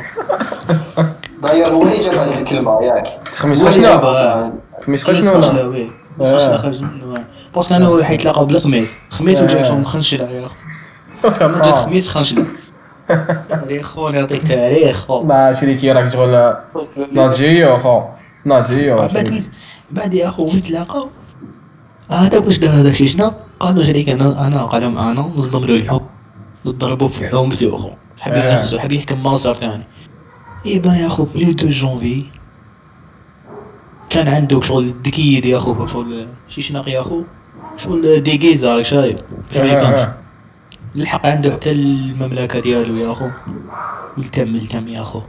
[1.44, 3.08] داير هو اللي جاب هذه الكلمة ياك.
[3.36, 4.54] خميس جابها.
[4.86, 5.92] خميس خشنة ولا؟ وي.
[6.22, 6.38] آه.
[6.38, 7.24] خشنا خرج منه
[7.56, 9.38] باسكو كانوا حيتلاقاو بالخميس خميس.
[9.38, 9.44] آه.
[9.44, 10.48] وجاك شغل مخنشله يا
[11.24, 12.10] خرطوم خميس.
[12.10, 12.46] خنشله
[13.70, 16.56] يا خو نعطيك تاريخ خو مع شريكي راك شغل
[17.12, 18.02] ناجيو خو
[18.46, 19.08] ناجيو
[19.92, 21.10] بعد يا وين تلاقاو
[22.10, 23.32] هذاك واش دار هذاك شي شنو؟
[23.62, 26.02] قالوا شريك أنا أنا قال لهم أنا نصدم له الحب
[26.66, 28.52] نضربوا في حومته اخو حبي آه.
[28.54, 29.84] ينافسوا حبي يحكم مصر ثاني
[30.66, 32.24] يبا يا أخو في دو جونفي
[34.10, 37.22] كان عندك شغل دكيد يا أخو شغل شي شناق يا أخو؟
[37.78, 39.20] شغل ديجيزا راك شايف
[39.54, 40.14] شوية آه، كانش آه.
[40.96, 43.28] الحق عنده حتى المملكة ديالو يا أخو.
[44.18, 45.22] التم التم يا أخو.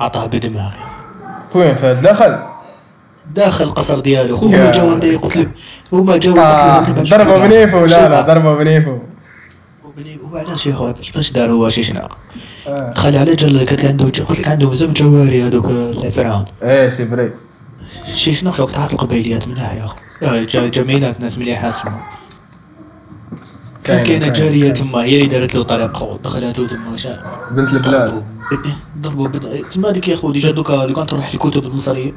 [0.00, 0.84] عطاه بدماغي.
[1.52, 2.38] فين في الداخل؟
[3.34, 5.46] داخل القصر ديالو يا هما جاو قلت له
[5.92, 8.98] هما جاو آه، ضربه ب niveau لا لا ضربه ب niveau.
[10.24, 12.18] وبعدين شي خويا كيفاش دار هو شي شناق
[12.66, 12.92] آه.
[12.92, 15.66] دخل على جل له عنده قلت لك عنده بزاف جواري هذوك
[16.04, 16.44] الفرعون.
[16.62, 17.30] إيه c'est vrai
[18.14, 19.88] شي شنو لو تعرف القبيليات ملاح يا
[20.28, 22.00] آه، جا- جميلات ناس مليحات تما
[23.84, 24.72] كان كاينة جارية.
[24.72, 26.96] تما هي اللي دارت له طريق خو دخلته تما
[27.50, 28.24] بنت البلاد.
[29.00, 29.28] ضربوا
[29.74, 32.12] تما هذيك يا خو déjà دوكا لو كان تروح الكتب المصرية.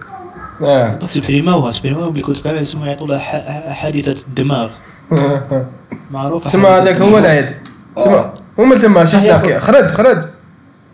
[0.62, 4.70] بس سبريماوها سبريماوها بالكتب كانوا يسموا يعطوا لها حادثة الدماغ.
[6.12, 7.18] معروفة تسمى هذاك هو.
[7.18, 7.50] العيد.
[7.96, 8.26] تسمى
[8.58, 10.24] هم تما شو شناك خرج خرج.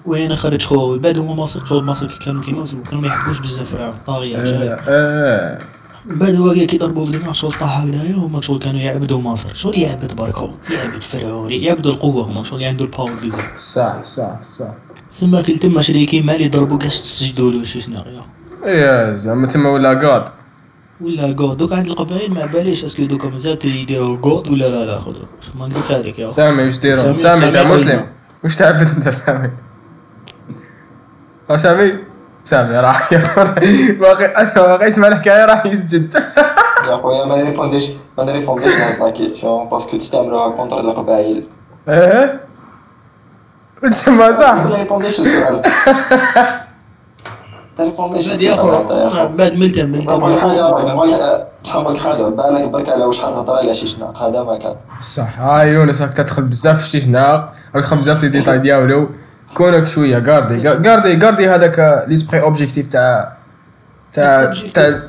[0.06, 1.36] وين خرج خو بعد هما
[1.72, 5.58] مصر كي كانوا كيما كانوا ما يحبوش بزاف فرعون طاغية آه شايف آه.
[6.06, 10.16] بعد هو كي كيضربوا بدماغ شغل طاح هكذايا هما شغل كانوا يعبدوا مصر شغل يعبد
[10.16, 13.60] برك هو يعبد فرعون يعبد القوة هما شغل يعبدوا الباور بزاف.
[13.60, 14.74] صح صح صح.
[15.12, 18.04] تسمى كي تما شريكي مالي ضربوا كاش تسجدوا له شي شنو
[18.64, 20.32] يا إيه زعما تما ولا قاط
[21.02, 25.00] ولا جود دوك عند القبائل ما باليش اسكو دوكا مازال يديروا جود ولا لا لا
[25.00, 25.26] خذوا
[25.60, 26.30] ما نقولش هذيك يا.
[26.30, 28.06] سامي وش ديرهم سامي- سامي تاع سامي مسلم.
[28.44, 29.50] وش تعبت انت سامي؟
[31.58, 31.94] سامي؟
[32.46, 33.14] سامي راح.
[34.02, 36.16] باقي أسمع باقي يسمع الحكاية راح يسجد.
[36.90, 41.44] يا خويا ما نريفونديش ما نريفونديش la question parce que تستعملوها contre القبائل
[41.90, 42.40] إيه؟
[43.84, 44.54] تسمى صح.
[44.54, 45.66] ما نريفونديش بعد
[48.58, 50.34] خو بعد ملتم نقول
[52.00, 55.40] حاجة بالك برك على واش حتهضر على شي شناق هذا ما كان صح.
[55.40, 59.10] هاي يونس راك تدخل بزاف في الشيشناق راك تدخل بزاف في les détails ديالو
[59.54, 63.34] كونك شوية garder garder garder هذاك l'esprit objectif تاع
[64.14, 65.00] تاع تاع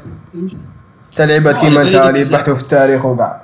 [1.16, 3.41] تاع العباد كيما انت اللي يبحثوا في التاريخ وكاع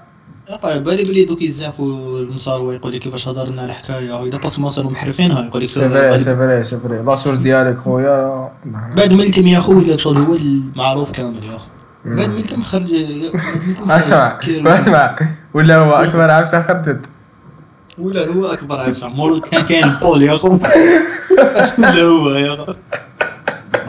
[0.49, 4.91] على بالي بلي دوك يزعفوا المصاروي يقول لك كيفاش هضرنا الحكاية اذا parce que مصاروة
[4.91, 8.49] محرفينها يقول لك c'est vrai c'est vrai c'est vrai la source ديالك خويا
[8.97, 11.69] بعد ملتم يا اخو ولا شغل هو المعروف كامل يا اخو
[12.05, 12.89] بعد ملتم خرج
[13.91, 15.17] اسمع اسمع
[15.55, 17.09] ولا هو اكبر عبسه خرجت
[17.99, 20.59] ولا هو اكبر عيب مور كان كاين بول يا اخو
[21.79, 22.73] ولا هو يا اخو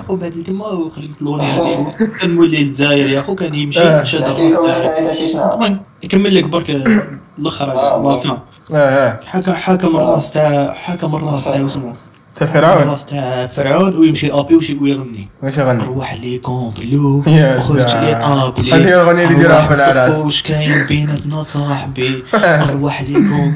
[0.10, 4.04] خو بعد تما وخليت الاغنيه كنولي للجزائر يا خو كان يمشي آه.
[4.04, 6.70] شاد تاع يكمل لك برك
[7.40, 8.22] الآخر آه،
[8.74, 9.20] آه آه.
[9.26, 11.94] حكم حكم الرأس تاع حكم الرأس تاع اسمه
[12.36, 12.82] تا فرعون.
[12.82, 15.28] الرأس تاع فرعون ويمشي أبي ويغني.
[15.44, 15.84] واش يغني.
[15.84, 17.78] روح لي كومبلو يا وخرج.
[17.78, 20.26] لي ابلي هذه هي الأغنية اللي أروح في العراس.
[20.26, 22.24] واش كاين بيناتنا صاحبي.
[22.82, 23.56] روح لي كوم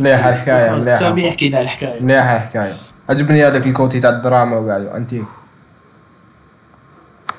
[0.00, 2.02] مليحة الحكاية سامي مليحه يحكي لنا الحكاية.
[2.02, 2.93] مليحة الحكاية.
[3.08, 5.24] عجبني هذاك ال côté تاع الدراما وكاع أنتيك.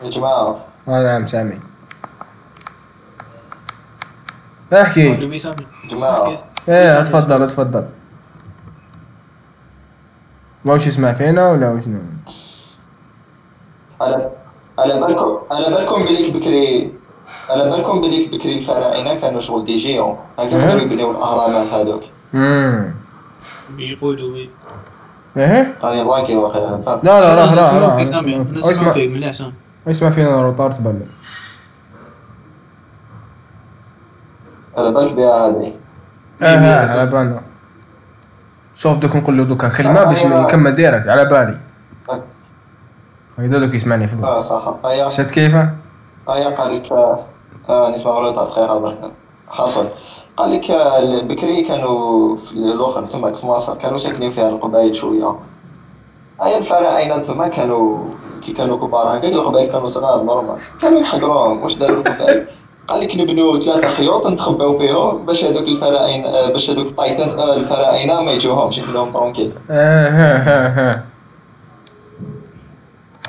[0.04, 0.66] يا جماعة.
[0.88, 1.60] آه نعم سامي.
[4.74, 5.08] احكي.
[5.10, 5.56] يا
[5.90, 7.86] جماعة إيه تفضل تفضل
[10.66, 12.00] واش يسمع فينا ولا وشنو
[14.02, 14.30] على
[14.80, 16.92] على بالكم على بالكم بليك بكري
[17.50, 20.68] على بالكم بليك بكري الفراعنه كانوا شغل des géants هكا أه.
[20.68, 22.94] كانوا يبنيو الأهرامات هذوك امم
[23.78, 24.50] يقولوا oui.
[25.38, 28.02] إيه؟ لا لا راه راه راه
[28.72, 29.36] اسمع فيك
[29.88, 31.06] اسمع فينا retard تبلل
[34.78, 35.74] على بالك بها هذه
[36.42, 37.42] آه آه على بالنا.
[38.76, 41.58] شوف دوك نقول له دوكا كلمه باش يكمل direct على بالي.
[43.40, 44.76] هيدا دوك يسمعني في آه الوقت صح.
[44.86, 45.70] هيا شفت كيفه؟
[46.30, 46.92] هيا قال لك
[47.70, 49.12] آه نسمع retard دقيقه برك
[49.50, 49.86] حصل.
[50.38, 55.36] قال لك آه، بكري كانوا في الآخر ثم في مصر كانوا ساكنين فيها القبائل شوية.
[56.42, 58.06] هيا الفراعنه ثم كانوا
[58.46, 59.18] كي كانوا كبار.
[59.18, 62.46] هكاك القبائل كانوا صغار normal كانوا يحقروهم واش داروا القبائل؟
[62.88, 67.36] قال لك نبنوا ثلاثة خيوط نتخباو فيهم باش هذوك الفراعنه آه، باش هذوك ال titans
[67.36, 71.02] آه، الفراعنه ما يجوهمش يخلوهم tranquille آه.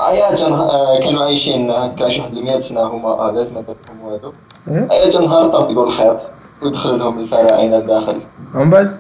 [0.01, 4.35] ايا جا نه- آه، كانوا عايشين هكا شي واحد المية سنة هما آه لازم هذوك
[4.69, 6.17] إيه؟ ايا جا نهار طرطقوا الحيط
[6.63, 8.21] ودخلوا لهم الفراعنة لداخل
[8.55, 8.97] ومن بعد؟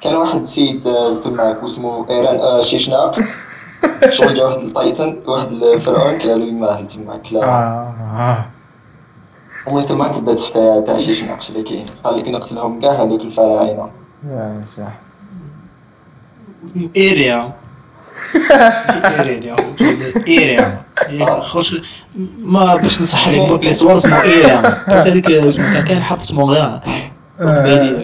[0.00, 3.18] كان واحد السيد آه، تماك واسمه إيرين آه شيشناق
[4.16, 7.44] شغل جا واحد ال titan واحد الفرعون كلالو يماه تماك لا.
[7.44, 8.44] آه
[9.66, 13.88] ومن تماك بدات الحكاية تاع شيشناق كاين قال لك نقتلهم كاع هذوك الفراعنة
[14.28, 14.92] يا صح
[16.96, 17.52] اريا
[19.20, 19.56] اريا
[20.28, 21.76] اريا خوش
[22.42, 26.80] ما باش نصح لك الصور اسمه اريا بس هذيك اسمه كان كاين حرف اسمه غا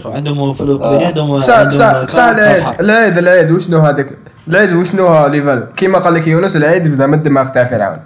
[0.05, 1.63] عندهم في عندهم بصح
[2.03, 7.07] بصح العيد العيد العيد وشنو هذاك العيد وشنو ليفل كيما قال لك يونس العيد بدا
[7.07, 7.99] من الدماغ تاع فرعون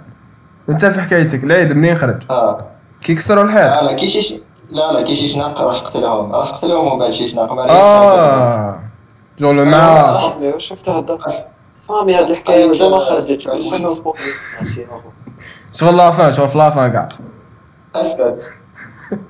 [0.69, 2.65] انت في حكايتك العيد منين خرج آه.
[3.01, 4.33] كي كسروا الحيط لا لا كي شيش
[4.69, 8.79] لا لا كي شيشناق راح قتلهم راح قتلهم ومن بعد شيشناق ما آه
[9.39, 11.17] جولو مع لحظة شفت هذا
[11.81, 14.99] فهمي هذه الحكاية ولا ما خرجت شنو الناس يا أخو.
[15.73, 17.09] شغل لافان شوف لافان كاع
[17.95, 18.41] اسكت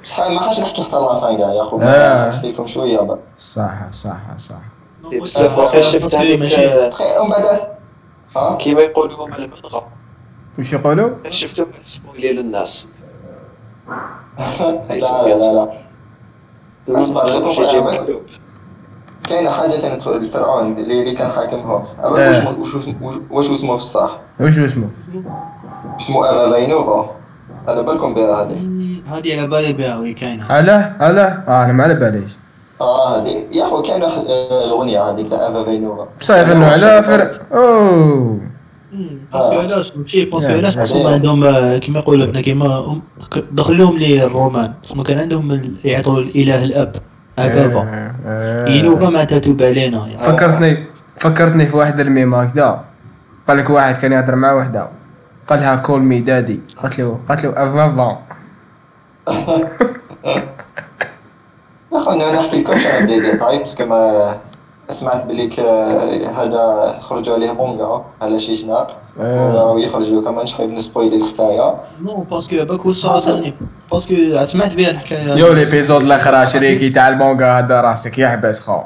[0.04, 2.36] شحال ما حاش نحكي حتى لافان كاع يا خو آه.
[2.36, 4.56] نحكي لكم شوية صح صح صح.
[5.04, 6.42] بزاف واقع شفت هذيك؟
[7.20, 9.82] ومن بعد كيما يقولوا؟ على الملغى
[10.60, 12.88] وش يقولوا؟ شفتوا؟ سبويلي للناس.
[14.90, 14.96] لا
[15.28, 15.72] لا لا.
[16.88, 18.20] لا
[19.32, 19.76] كاينة حاجة
[20.16, 22.60] الفرعون اللي كان حاكمهم أما آه.
[22.60, 24.88] واش واش واش اسمه في الصح؟ وش اسمه؟
[26.02, 27.10] اسمه أبا بينوفا
[27.68, 28.62] على بالكم بها هذه؟
[29.12, 30.46] هذه على بالي بها oui كاينة.
[30.50, 32.32] علاه علاه آه أنا ما على باليش
[32.82, 33.44] آه هذه.
[33.52, 38.40] يا اخو واحد آه، الأغنية هذيك تاع أبا بينوفا بصح يغنوا على فرع أوه.
[39.34, 42.98] parce que علاش ماشي parce que آه، علاش هذه- عندهم آه، كيما يقولوا هنا كيما
[43.52, 46.96] دخلوا لهم les Romains اسمو كان عندهم يعطوا الإله الأب.
[47.46, 48.68] ابابا آه، آه.
[48.68, 49.98] ينوفا ما تتوب علينا.
[49.98, 50.18] يعني.
[50.18, 50.78] فكرتني
[51.18, 52.84] فكرتني في واحد الميم هكذا.
[53.48, 54.88] قال لك واحد كان يهضر مع وحدة.
[55.52, 58.18] قال لها call me daddy قالت له قالت له افافا
[61.94, 64.36] أنا نحكي لكم أنا بديت طيب parce que ما
[64.90, 69.54] سمعت بليك آه، هذا خرجوا عليه بونغا على شي شناق آه.
[69.54, 72.94] راهو يخرجوا كمان شحال نسبويلي الحكاية non parce que باك هو
[73.92, 78.82] parce que سمعت بها الحكاية يو l'épisode الآخر شريكي تاع المونغا هذا راسك يحبس خو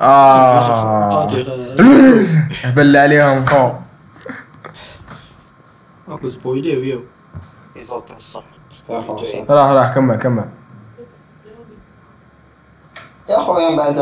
[0.00, 1.30] آه
[2.62, 3.70] هبل عليهم خو
[6.08, 7.00] اكو سبويلي ويو
[9.50, 10.44] راح راح كمل كمل
[13.28, 13.94] يا خويا من بعد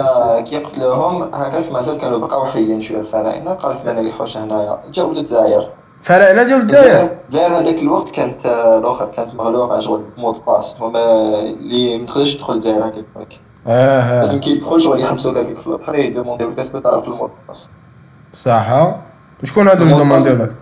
[0.45, 4.79] كي قتلوهم هكاك مازال كانوا بقاو حيين شوية الفراعنه قال لك أنا اللي حوش هنايا.
[4.93, 5.69] جاو للجزائر
[6.49, 10.99] جو الجزائر الجزائر هذاك الوقت كانت آه، الآخر كانت مغلوقة شغل mot de passe هما
[11.41, 14.19] اللي ما تقدرش تدخل الجزائر هكاك آه.
[14.19, 14.41] لازم.
[14.41, 17.31] كي تدخل شغل يحبسوا ذاك في البحر يدومونديو لك est-ce que تعرف ال mot de
[17.49, 17.69] passe
[18.35, 19.03] صح ها
[19.43, 20.55] وشكون هادو اللي دومونديو لك؟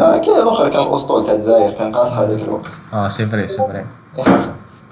[0.00, 2.66] آه، كاين الأخر كان الأسطول تاع الجزائر كان قاصح هذاك الوقت.
[2.94, 3.84] آه c'est vrai c'est vrai.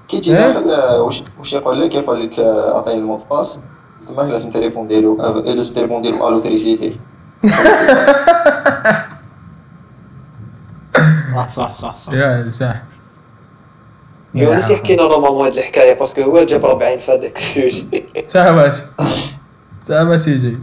[0.08, 3.20] كي تجي إيه؟ داخل آه، واش يقول لك؟ يقول لك آه، أعطيني ال mot de
[3.30, 3.58] passe
[4.08, 6.96] تما لازم تليفون ديالو لازم تليفون ديالو الوتريسيتي
[11.34, 12.74] صح صح صح صح يا صح
[14.34, 18.04] يونس يحكي لنا normalement هاد الحكاية parce que هو جاب ربعين في هذاك ال sujet
[18.28, 18.82] تا باش
[19.84, 20.58] تا باش يجي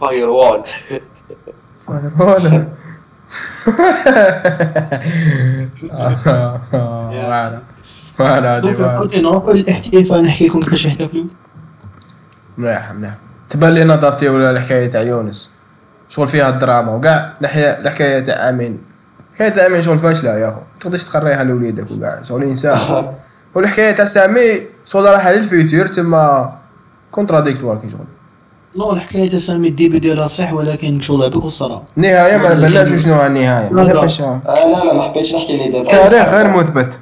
[0.00, 0.62] firewall
[1.86, 2.64] firewall
[5.92, 7.62] واعرة
[8.18, 8.98] واعرة هادي donc واعرة.
[8.98, 11.24] قلت نروحو للاحتفال نحكي لكم كيفاش يحتفلوا
[12.58, 13.14] مليح مليح
[13.50, 15.50] تبان لي نادابتي ولا الحكاية تاع يونس
[16.08, 18.78] شغل فيها الدراما وكاع الحكاية تاع امين
[19.40, 20.60] الحكاية تاع شغل فاشلة يا أخو.
[20.80, 23.04] تقدرش تقريها لوليدك وكاع شغل إنسان.
[23.54, 26.52] والحكاية تاع سامي شغل رايحة لل futur تما
[27.10, 28.00] contradictoire كي شغل
[28.76, 33.02] non الحكاية تاع سامي ال début ديالها صحيح ولكن شغل بك والصرا النهاية ما باناش
[33.04, 34.00] شنو هي النهاية؟ ما لا.
[34.02, 35.82] آه لا لا ما حبيتش نحكي لي دابا.
[35.82, 36.98] التاريخ غير مثبت.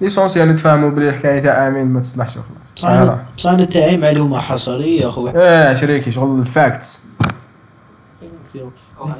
[0.00, 2.74] ليسونسيال نتفاهموا بلي الحكاية تاع أمين ما تصلحش وخلاص
[3.38, 7.04] بصح أنا تاعي معلومه حصرية يا اخو آه شريكي شغل الفاكتس
[9.04, 9.14] أنا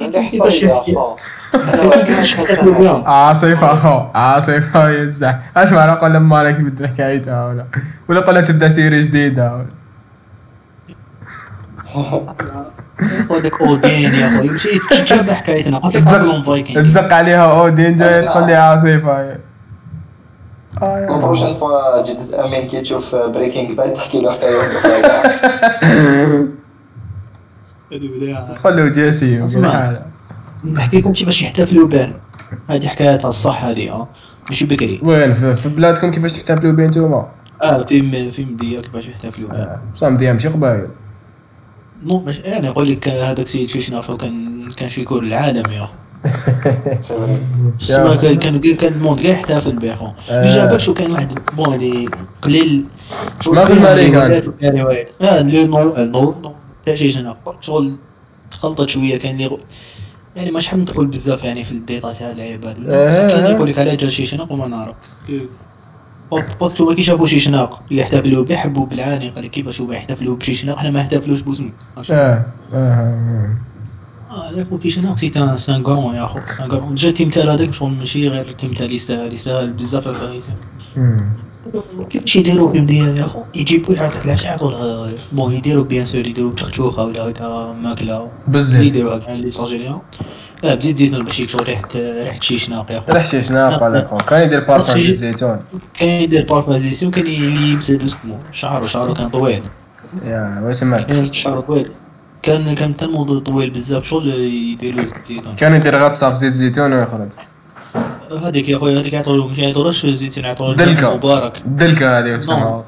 [4.35, 7.65] حصل يا اخو يجزع اسمع لا قول لما راك تبدا حكايتها ولا
[8.09, 9.65] ولا قول تبدا سيري جديده ولا
[13.31, 15.81] هذاك اودين يا اخو يمشي تجاب حكايتنا
[16.47, 19.37] لك تزق عليها اودين جاي تقول لي عاصفه
[20.81, 24.59] آه لا بروشين فوا جدة امين كي تشوف بريكنج باد تحكي له حكايه
[28.65, 29.45] له جيسي.
[29.45, 29.97] أسمع.
[30.73, 32.13] نحكي لكم كيفاش يحتفلوا به
[32.69, 34.07] هذه حكايه تاع الصح هذه آه.
[34.49, 34.99] ماشي بكري.
[35.03, 37.27] وين؟ في, بلادكم كيفاش تحتفلوا بين نتوما؟
[37.61, 40.87] آه في في مديه كيفاش يحتفلوا آه، صام ديام ماشي قبايل
[42.05, 45.89] نو مش أنا نقول لك هذاك السيد شي نعرفو كان كان شي يكون العالم يا
[47.79, 50.07] تسمى كان كان كان الموند كاع يحتفل به أخو.
[50.29, 50.45] آه.
[50.45, 52.09] ما جابكش وكان واحد بون اللي
[52.41, 52.83] قليل.
[53.47, 54.43] ما في الماريكان.
[55.21, 56.53] آه نور النور
[56.89, 57.95] تاع شي جنا شغل
[58.51, 59.57] تخلطت شوية كان اللي
[60.35, 62.75] يعني مش حاب ندخل بزاف يعني في الديتا تاع العباد.
[62.87, 63.27] آه.
[63.27, 64.95] كان يقول لك على جا شي شناق وما نعرف.
[66.31, 70.35] بوت هما كي شافوا شي شناق يحتفلوا به حبوا بالعاني قال لك كيفاش هما يحتفلوا
[70.35, 71.69] بشي شناق حنا ما نحتفلوش بوسمو
[72.11, 72.45] آه.
[72.73, 73.55] آه.
[74.31, 77.09] آه يا خوتي شنو سي ان سي ان غرون يا خو سي ان غرون جا
[77.09, 80.49] التمثال هذاك شغل ماشي غير التمثال يستاهل يستاهل بزاف الفايز
[82.09, 83.43] كيفاش يديروا بمديه يا خو
[83.89, 89.15] لها تاع يعطوا لها بون يديروا بيان سور يديروا تشخشوخه ولا هكا ماكله بالزيت يديروا
[89.17, 89.99] هكا لي سالجيريان
[90.63, 94.07] آه بزيت زيتون باش يكشوا ريحه ريحه شي شناق يا خو ريح شي شناق هذاك
[94.07, 94.17] خو.
[94.17, 95.59] كان يدير بارفان يجي- الزيتون
[95.99, 99.61] كان يدير بارفازيسيون كان يمسد اسمه شعره شعره كان طويل
[100.25, 101.91] يا واش سمعك كان شعره طويل
[102.41, 106.93] كان كان حتى الموضوع طويل بزاف شغل يديروا زيتون كان يدير غطسه في زيت زيتون
[106.93, 107.29] ويخرج
[108.37, 111.15] هذيك يا خويا هذيك يعطوا مش يعطولوش زيتون يعطوا دلكة.
[111.15, 111.57] مبارك.
[111.65, 112.81] الدلكه هذه نعم.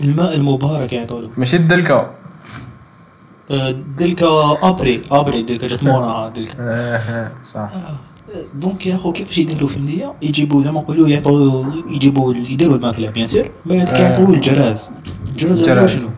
[0.00, 2.10] الماء المبارك يعطوا ماشي الدلكه
[3.50, 7.70] آه، دلكا أبري أبري دلكا جات موراها دلكا آه آه، صح.
[8.54, 13.26] دونك يا خو كيفاش يديروا في المدية يجيبوا زعما نقولوا يعطوا يجيبوا يديروا الماكله bien
[13.26, 13.96] sûr بعد آه.
[13.96, 14.84] كيعطوا الجراز.
[15.28, 16.00] الجراز.
[16.00, 16.08] شنو؟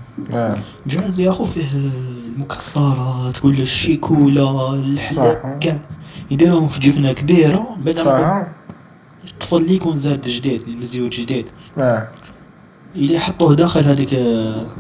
[0.87, 1.63] الجراز يا خو فيه
[2.37, 4.83] المكسرات كل الشيكولا
[5.61, 5.77] كاع
[6.33, 8.43] يديروهم في جفنه كبيرة بعد صح
[9.53, 11.47] اللي يكون زاد جديد المزيوت جديد.
[11.79, 12.09] آه
[12.97, 14.09] اللي يحطوه داخل هذيك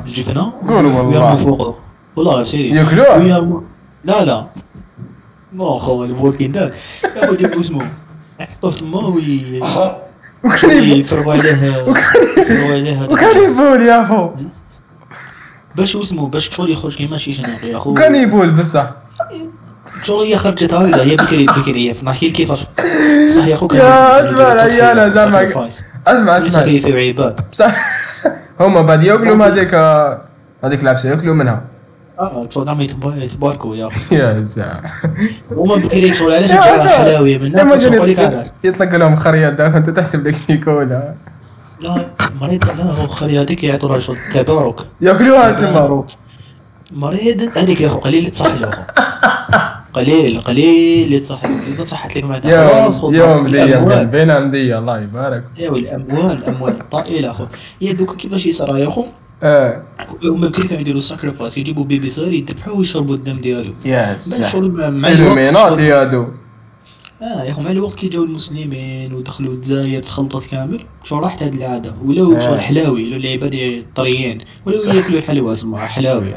[0.06, 1.02] الجفنه قولوا والله.
[1.08, 1.74] ويرموا فوقه.
[2.16, 3.60] والله sérieux يأكلوه؟ ويرموا.
[4.04, 4.46] لا لا.
[5.54, 6.72] non خو الفولكين دار
[7.16, 7.90] ياخذ يبو اسمه.
[8.40, 9.60] يحطوه تما وي
[10.44, 11.04] وكان عليه
[12.72, 14.30] عليه هذاك- وكان يبول يا خو
[15.76, 18.90] باش اسمه باش شغل يخرج كيما شي شنو يا خو وكان يبول بصح.
[20.04, 22.58] شغل هي خرجت هكذا هي بكري بكري هي نحكي لك كيفاش
[23.36, 26.08] صح يا خو كان يا اسمع العيالة زعما sacrifice.
[26.08, 27.74] اسمع اسمع كيف عباد بصح
[28.60, 29.74] هما بعد ياكلوا من هذيك
[30.64, 31.62] هذيك العفسه ياكلوا منها
[32.18, 34.72] آه شغل زعما يتبا- يتباركوا يا يا زع
[35.52, 37.46] هما بكري شغل علاش يا اسمع حلاويه من
[38.64, 41.14] يطلق- لهم خريات داخل انت تحسب لك في كولا
[41.80, 41.94] لا
[42.40, 46.04] مريض لا هو خلي هذيك يعطوا لها شغل تبارك ياكلوها تما
[46.92, 48.82] مريض هذيك يا اخو قليل اللي تصح له اخو
[49.94, 53.98] قليل قليل اللي تصح له إذا صحت لك خلاص يوم يوم مدية الأموال.
[53.98, 55.44] قلبينا مدية الله يبارك.
[55.58, 57.44] ايوا الاموال الأموال الطائلة أخو.
[57.80, 59.04] هي دوك كيفاش يصرى يا أخو؟
[59.42, 59.82] آه.
[60.24, 63.72] هما كانوا يديروا sacrifice يجيبوا bébé صغير يذبحوه ويشربوا الدم ديالو.
[63.84, 64.16] يا
[65.02, 66.26] الوقت Illuminati هادو
[67.22, 70.80] آه يا أخو مع الوقت كي جاو المسلمين ودخلوا الجزائر تخلطت كامل.
[71.04, 72.40] شو راحت هذه العادة؟ ولاو آه.
[72.40, 74.38] شغل حلاوي ولاو العباد طريين.
[74.66, 74.96] ولاو.
[74.96, 76.34] ياكلوا الحلوى اسمها حلاوي.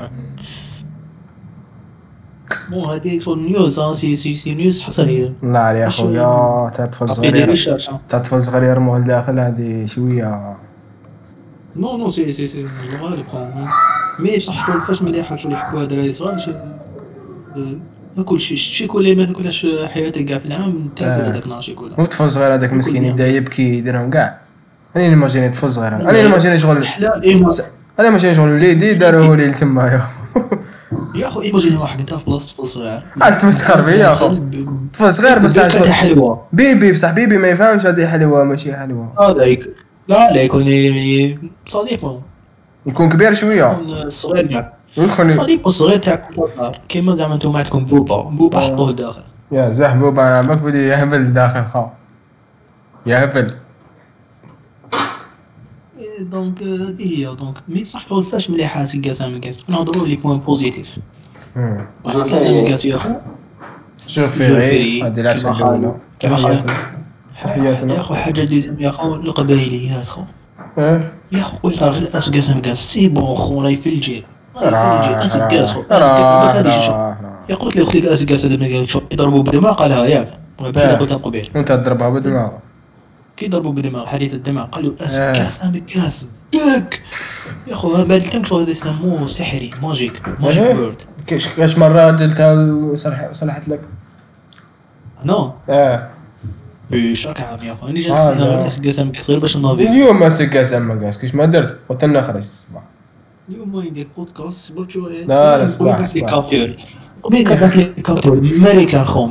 [2.69, 7.31] مو شغل news آه c'est c'est c'est news حصريه عليك يا خويا تاع طفل عطي
[7.31, 10.55] دير صغير طفل صغير يرموه لداخل هذه شوية
[11.75, 13.25] نو نو سي سي سي الغالب
[14.19, 16.55] mais بصح شغل فاش مليحه شغل يحبوها دراري صغار
[18.17, 21.31] آه، كلشي شيكولا ما تاكلهاش حياتك كاع في العام تاكل آه.
[21.31, 23.05] هذاك نهار شيكولا مو طفل صغير هذاك مسكين.
[23.05, 24.37] يبدا يبكي يديرهم كاع
[24.95, 26.87] أنا نيماجيني طفل صغير أنا نيماجيني شغل
[27.99, 30.01] أنا ماشي شغل وليدي داروه لي لتما يا
[31.15, 34.37] يا اخو ايماجيني واحد؟ أنت في بلاصه طفل صغير عاد تمسخر بيا يا خو
[34.93, 36.41] طفل صغير بس هذه حلوة.
[36.53, 39.13] bébé بصح bébé ما يفهمش هذه حلوة ماشي حلوة.
[40.07, 42.19] لا لا يكون ي- صديق
[42.85, 43.77] يكون كبير شوية.
[44.09, 44.65] صغير
[44.97, 46.29] يكون صديق صغير تاع
[46.89, 48.21] كيما زعما أنتم عندكم بوبا.
[48.21, 49.21] بوبا حطوه داخل.
[49.51, 51.91] يا زحبو باك بدي يهبل داخل خا
[53.05, 53.47] يهبل.
[56.19, 60.37] donc آه، هذه هي donc mais بصح شغل فاش مليحه Asseggas ameggaz نهضروا les points
[60.37, 60.97] positifs.
[62.13, 63.09] سكاسا من كاس يا اخو
[64.07, 65.83] شوف في جو غير فيري، هذه العشاء كيما خالد.
[65.83, 66.71] الاولى كيما خالد.
[67.43, 67.93] تحياتنا.
[67.93, 70.21] يا اخو حاجة اللي يا اخو القبايلي يا اخو
[70.77, 74.23] إيه؟ يا اخو ولا غير اسكاسا من كاس سي بون خو راي في الجيل
[74.57, 77.17] راي في راه الجيل اسكاس راه راه راه
[77.49, 80.97] يا قلت لي قلت لك اسكاس هذا من شو يضربوا بدماغ قالها ياك ماشي اللي
[80.97, 82.49] قلتها قبيل وانت تضربها بدماغ
[83.37, 85.05] كي ضربوا بدماغ حديث الدماغ قالوا آه.
[85.05, 87.01] اسكاس ام كاس ياك!
[87.67, 88.07] يا اخو
[88.43, 90.75] شغل هذا يسموه؟ سحري ماجيك ماجيك إيه.
[90.75, 90.95] وورد
[91.27, 92.11] كاش كاش مرة
[92.91, 93.81] وصلح صلحت لك؟
[95.25, 96.07] نو آه.
[96.93, 98.63] إيش راك عام يا اخو أنا آه، جالس لا.
[98.63, 102.21] ناس قاسم غير باش نافي اليوم ما سكاس اما كاس كيش ما درت قلت لنا
[102.21, 102.83] خرجت الصباح.
[103.49, 105.25] اليوم ما ندير بودكاست صبرت شوية.
[105.25, 106.15] لا، لا، صباح، صباح.
[107.75, 108.41] لي كابتور.
[108.41, 109.27] ماريكان خو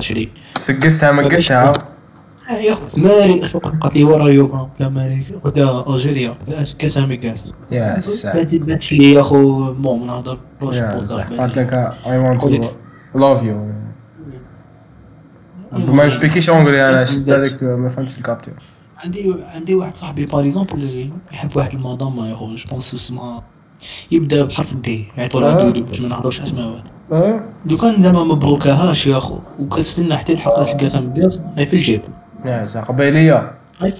[0.00, 1.91] شري سقستها مقستها آه،
[2.50, 6.98] يا اخو ماري شو قالت لي ورا يوكا لا ماري قلت لها الجيريا لا اسكاس
[6.98, 7.48] ام كاس.
[7.70, 8.48] يا سلام.
[8.52, 9.72] باتش لي يا أخو
[10.06, 11.72] نهضرش يا صح بودكاست قالت لك
[12.06, 12.42] اي ونت.
[12.42, 12.68] تو
[13.14, 13.72] لاف يو
[15.72, 18.54] ما نسبيكيش اونغري أنا شفت هذاك ما فهمتش الكابتور
[19.04, 23.42] عندي عندي واحد صاحبي باغ اكزومبل يحب واحد المدام يا خو جو بونس اسمها
[24.10, 25.62] يبدأ بحرف دي يعيطوا لها.
[25.62, 26.82] دودو باش ما نهضروش اسماء
[27.12, 31.76] أه؟ لو كان زعما ما بلوكاهاش يا خو وكنستنى حتى يلحق القاسم بياس هاي في
[31.76, 32.00] الجيب
[32.44, 33.50] يا قبيلية.
[33.80, 33.94] هاي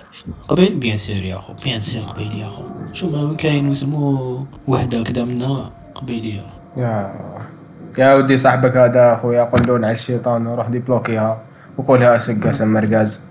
[0.48, 2.62] قبيل؟ بيان سير يا خو بيان سير قبيل يا خو
[2.92, 6.42] شو ما كاين يسموه وحدة كذا منها قبيلية.
[6.76, 7.14] يا
[7.98, 11.42] يا ودي صاحبك هذا اخويا قولون على الشيطان وروح ديبلوكيها.
[11.76, 13.24] وقولها سقاس مرقاز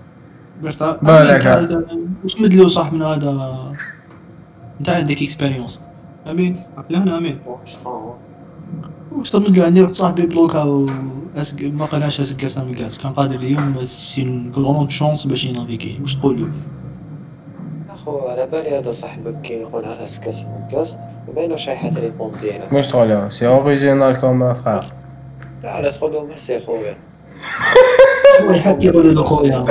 [0.62, 1.46] باش بالك.
[2.24, 3.72] واش مدلو صاحبنا هذا؟
[4.80, 5.80] انت عندك اكسبيريونس
[6.30, 7.38] أمين لا أنا أمين.
[9.18, 10.86] واش تمدلو عندي واحد صاحبي بلوكا و
[11.36, 11.62] أسك...
[11.62, 16.40] ما قالهاش اسكاس من كاس كان قادر اليوم سي كرون شونس باش ينافيكي واش تقول
[16.40, 16.48] له
[17.94, 20.96] اخو على بالي هذا صاحبك كي يقولها اسكاس كاس
[21.34, 24.86] باينو شايحة تليفون ديالك واش تقول له سي اوريجينال كوم فخار
[25.62, 26.94] لا لا تقول له ميرسي خويا
[28.42, 29.64] هو يحب يقولوا له خويا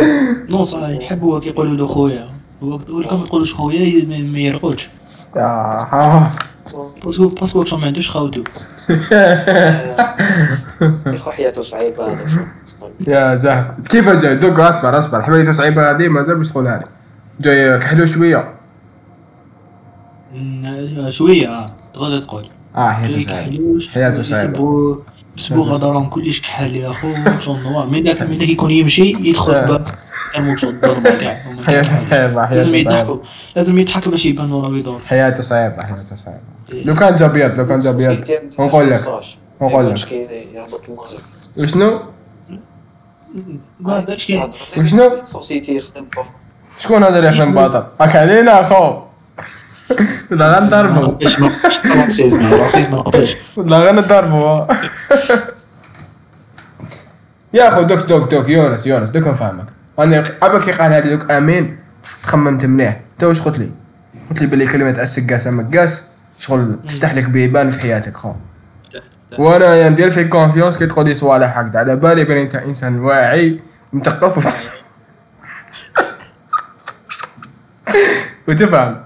[0.50, 2.28] نو صح يحب هو كيقولوا له خويا
[2.64, 4.90] هو هو كان ما يقولوش خويا ما- يرقدش
[7.06, 8.44] باسكو باسكو شو ما عندوش خاوتو
[9.12, 10.16] يا
[11.32, 11.62] حياته
[13.08, 15.22] هذا زهر كيف جاي؟ دوك أصبر أصبر.
[15.22, 16.84] حبيبته صعيبة هذه؟ مازال باش تقولها لي
[17.40, 18.54] جاي كحلو شوية.
[21.10, 21.66] شوية آه.
[21.94, 22.48] تقدر تقول.
[22.76, 23.80] آه حياته صعيبة.
[23.94, 24.98] حياته صعيبة.
[25.38, 27.08] بسبوغ غدران كلش كحل يا خو
[27.40, 29.62] شغل نوار من داك من داك يكون يمشي يدخل آه.
[29.62, 29.88] في باب
[30.36, 33.16] يرموك شغل الضربه كاع حياته صعيبة لازم حياته يضحكوا.
[33.16, 33.22] صعيبه
[33.56, 36.51] لازم يضحك باش يبان وراه يدور حياته صعيبة حياته صعيبة.
[36.74, 39.02] لو كان جا بيض لو كان جا بيض ونقول لك
[39.60, 40.08] ونقول لك
[41.58, 42.00] وشنو
[43.80, 46.06] ما هذاش كي وشنو؟ سوسيتي يخدم
[46.78, 49.02] شكون هذا اللي يخدم باطل راك علينا اخو
[50.32, 51.18] ولا غنضربو
[53.58, 54.66] ولا غنضربو
[57.54, 59.66] يا اخو دوك دوك دوك يونس يونس دوك نفهمك
[60.00, 61.78] أنا عبا كي قال هذه دوك امين
[62.24, 63.72] تخممت مليح انت واش قلت لي
[64.30, 66.11] قلت لي بلي كلمه Asseggas ameggaz
[66.42, 68.34] شغل تفتح لك بيبان في حياتك خو
[69.38, 73.00] وأنا يعني ندير فيك confiance كي تقول لي صوالح هكذا على بالي بلي انت انسان
[73.00, 73.60] واعي
[73.94, 74.38] مثقف.
[74.38, 74.48] وت...
[78.48, 78.98] وتفهم.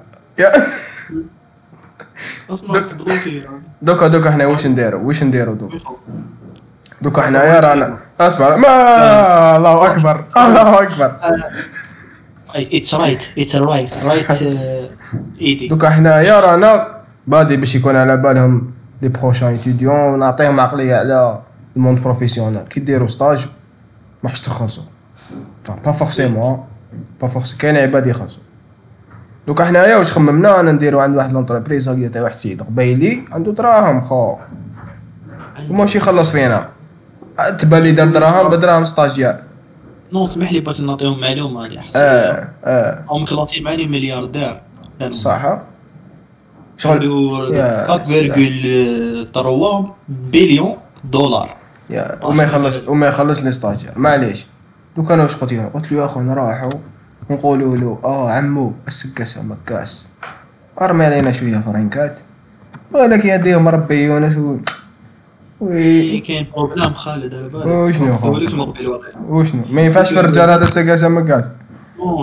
[2.70, 3.44] دروكي
[3.82, 5.80] دوكا دوكا إحنا واش نديرو؟ واش نديرو دوكا
[7.02, 7.98] دوكا حنايا رانا.
[8.20, 8.58] أصبر.
[8.58, 10.24] ما الله أكبر.
[10.46, 11.16] الله أكبر.
[12.56, 14.32] that's right that's right right
[15.42, 15.68] إيدي.
[15.68, 16.95] دوكا حنايا رانا.
[17.28, 18.72] بادي باش يكون على بالهم
[19.02, 21.40] les prochains étudiants ونعطيهم عقلية على
[21.76, 22.62] ال monde professionnel.
[22.70, 23.48] كي ديروا stage
[24.24, 24.84] ما حش تخلصوا
[25.86, 26.64] pas forcément
[27.22, 28.44] pas force كاين عباد يخلصوا
[29.48, 33.52] دوكا حنايا واش خممنا أنا نديرو عند واحد l'entreprise هكذا تاع واحد السيد قبايلي عنده
[33.52, 34.36] دراهم خو.
[35.70, 36.68] وماشي يخلص فينا.
[37.60, 39.40] تبان لي دار دراهم بدراهم stagiaire.
[40.14, 43.04] non اسمح لي باك نعطيهم معلومه هذه احسن آه آه.
[43.10, 43.26] هم
[43.64, 44.62] معلي ملياردير
[45.10, 45.58] صح.
[46.78, 47.88] شغل عنده يا
[49.34, 51.56] 4.3 بليون دولار.
[51.90, 54.46] يا وما يخلص وما يخلص les stagiaires معليش.
[54.98, 56.70] لو كان واش قلت له؟ قلت له يا اخو نروحو
[57.30, 60.06] نقولوا له آه عمو السكاسة مكاس.
[60.82, 62.20] أرمي علينا شوية فرنكات.
[62.94, 64.58] ولك يديه مربي يونس و...
[65.60, 67.66] وي كاين بروبليم خالد على بالك.
[67.66, 68.74] وشنو
[69.30, 71.46] وشنو؟ ما ينفعش في الرجال هذا السكاسة مكاس.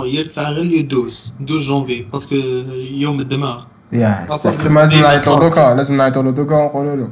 [0.05, 2.03] يرفع غير لي 12 12 جونفي.
[2.13, 2.35] باسكو
[2.75, 3.63] يوم الدماغ.
[3.93, 4.27] يا
[4.63, 7.09] تما لازم نعيطو دوكا لازم نعيطو له دوكا ونقولوا له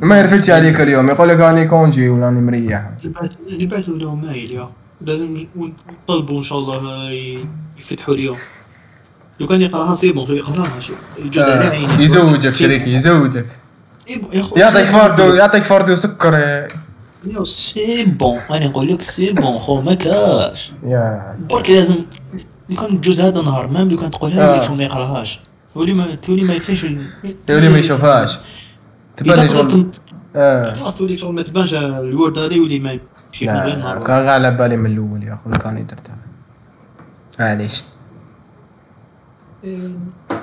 [0.00, 2.82] ما يرفدش عليك اليوم يقول لك راني كونجي ولا راني مريح.
[3.50, 4.68] نبعثوا لهم مايل يا.
[5.00, 7.10] لازم نطلبوا إن شاء الله
[7.78, 8.36] يفتحوا اليوم.
[9.40, 10.68] لو كان يقراها سي بون يقراها
[11.18, 13.46] يجوز على آه، عيني يزوجك شريكي يزوجك.
[14.40, 15.36] خو يعطيك بون.
[15.36, 16.66] يعطيك فردو سكر
[17.44, 20.72] سي بون أنا نقول لك سي بون خو ما كاش.
[21.50, 21.96] برك لازم
[22.68, 24.74] لو كان الجوز هذا نهار مام لو كان تقولها آه.
[24.74, 25.40] ما يقراهاش.
[25.78, 26.86] تولي ما تولي ما يفيش
[27.48, 28.38] يولي ما يشوفهاش.
[29.16, 29.86] تبان لي شغل
[30.36, 30.90] آه.
[30.90, 33.46] تولي شغل ما تبانش الورد هذا يولي ما يمشي.
[33.46, 36.16] من غير لا نهار كان غير على بالي من الأول يا اخو كان درتها
[37.38, 37.82] معليش.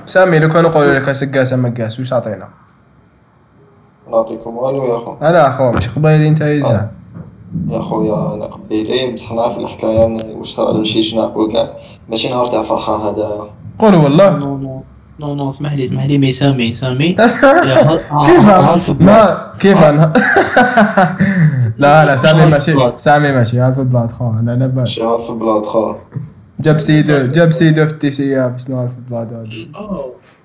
[0.06, 2.48] سامي لو كان نقولوا لك سقاسه مقاس وش تعطينا؟
[4.12, 6.88] نعطيكم والو يا خو أنا أخو مش قبيلي أنت يزعل
[7.68, 11.70] يا خويا أنا قبيلي بصح نعرف الحكاية واش صرا لشي جناح وكاع
[12.10, 13.50] ماشي نهار تاع فرحة هذا.
[13.80, 14.84] قولوا والله.
[15.20, 17.46] نو نو اسمح لي اسمح لي مي سامي سامي كيف
[18.50, 20.14] عارف ما كيف أنا
[21.78, 22.92] لا لا سامي عارف ماشي.
[22.98, 24.68] سامي ماشي عارف بلاد خو أنا
[25.28, 25.96] في بلاد خو
[26.60, 29.34] جاب سيدو جاب سيدو في التيسياب شنو عارف بلاد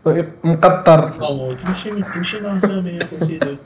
[0.06, 1.10] هذا مقطر
[2.14, 3.56] تمشي مع سامي سيدي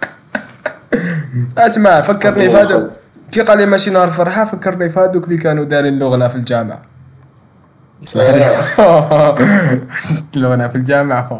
[1.59, 2.91] اسمع فكرني بهذا
[3.33, 6.94] كي قال لي ماشي نهار فرحه فكرني في هذوك اللي كانوا دارين اللغنا في الجامعة
[10.37, 11.39] اللغنا في الجامعة خو.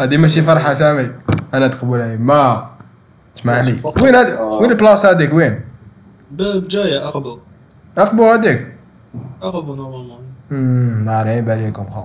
[0.00, 1.10] هذه ماشي فرحة سامي.
[1.54, 2.16] أنا تقبلها.
[2.16, 2.66] ما.
[3.36, 3.76] اسمع لي.
[4.00, 5.60] وين هذا وين البلاصه هذيك؟ وين؟
[6.30, 7.38] باب جاية أقبو.
[7.98, 8.66] أقبو هذيك؟
[9.42, 10.20] أقبو normalement.
[10.52, 12.04] امم لا عيب عليكم خو.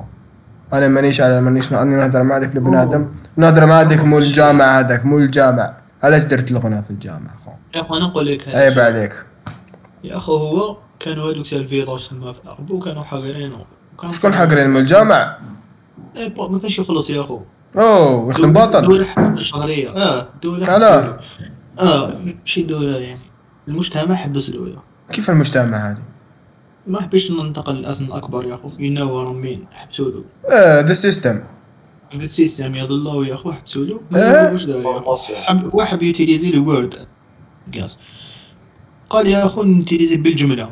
[0.74, 3.06] أنا مانيش على مانيش اني نهضر مع ذاك البنادم
[3.38, 7.98] نهضر مع ذاك مول الجامع هذاك مول الجامع علاش درت الغنى في الجامع خو؟ يا
[7.98, 8.80] أنا نقول لك عيب.
[8.80, 9.14] عليك.
[10.04, 13.66] يا أخو هو كانوا هذوك تاع الفيروس تما في أقبو كانوا حاقرينه
[14.02, 15.38] كانوا- شكون حاقرين من الجامع؟
[16.16, 17.40] إيه، بو- ما كانش يخلص يا أخو.
[17.78, 18.82] أوه يخدم باطل.
[18.82, 21.20] دولة شهرية آه دولة علاه؟
[21.80, 23.20] آه ماشي دولة يعني.
[23.68, 24.78] المجتمع حبس دولة.
[25.12, 26.02] كيف المجتمع هذا؟
[26.88, 30.24] ما حبيش ننتقل للأسن الأكبر يا ينور مين حبسوا له.
[30.50, 31.42] آه ذا système
[32.14, 34.00] السيستم يضلوا يا أخو حبسوا له.
[34.16, 35.04] إيه؟ واش دار
[35.74, 37.08] واحد يوتيليزي لو وورد
[37.80, 37.96] قاس
[39.10, 40.70] قال يا أخو نوتيليزي بالجملة.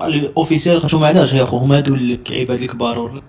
[0.00, 2.98] قال لي اوفيسيال شو علاش يا اخو هما هادو العباد الكبار.
[2.98, 3.22] ولا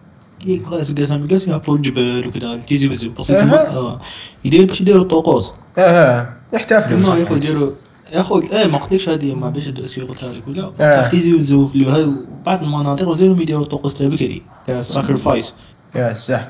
[0.70, 3.68] خلاص قاس من قاس يهبطوا الجبال وكذا تيزي وزو بس أها.
[3.68, 4.02] آه
[4.46, 5.52] يدير باش يديروا الطقوس.
[5.78, 7.00] آه آه يحتفلوا.
[7.00, 7.38] ما يا اخو صح.
[7.38, 7.70] يديروا
[8.14, 11.02] يا اخو إيه ما قلتلكش هذه ما باش اسكي قلتها لك ولا آه.
[11.02, 12.14] صح تيزي وزو في هذو
[12.46, 14.42] بعض المناطق وزيرهم يديروا الطقوس تاع بكري.
[14.68, 15.54] تاع ال sacrifice
[15.96, 16.42] يا صح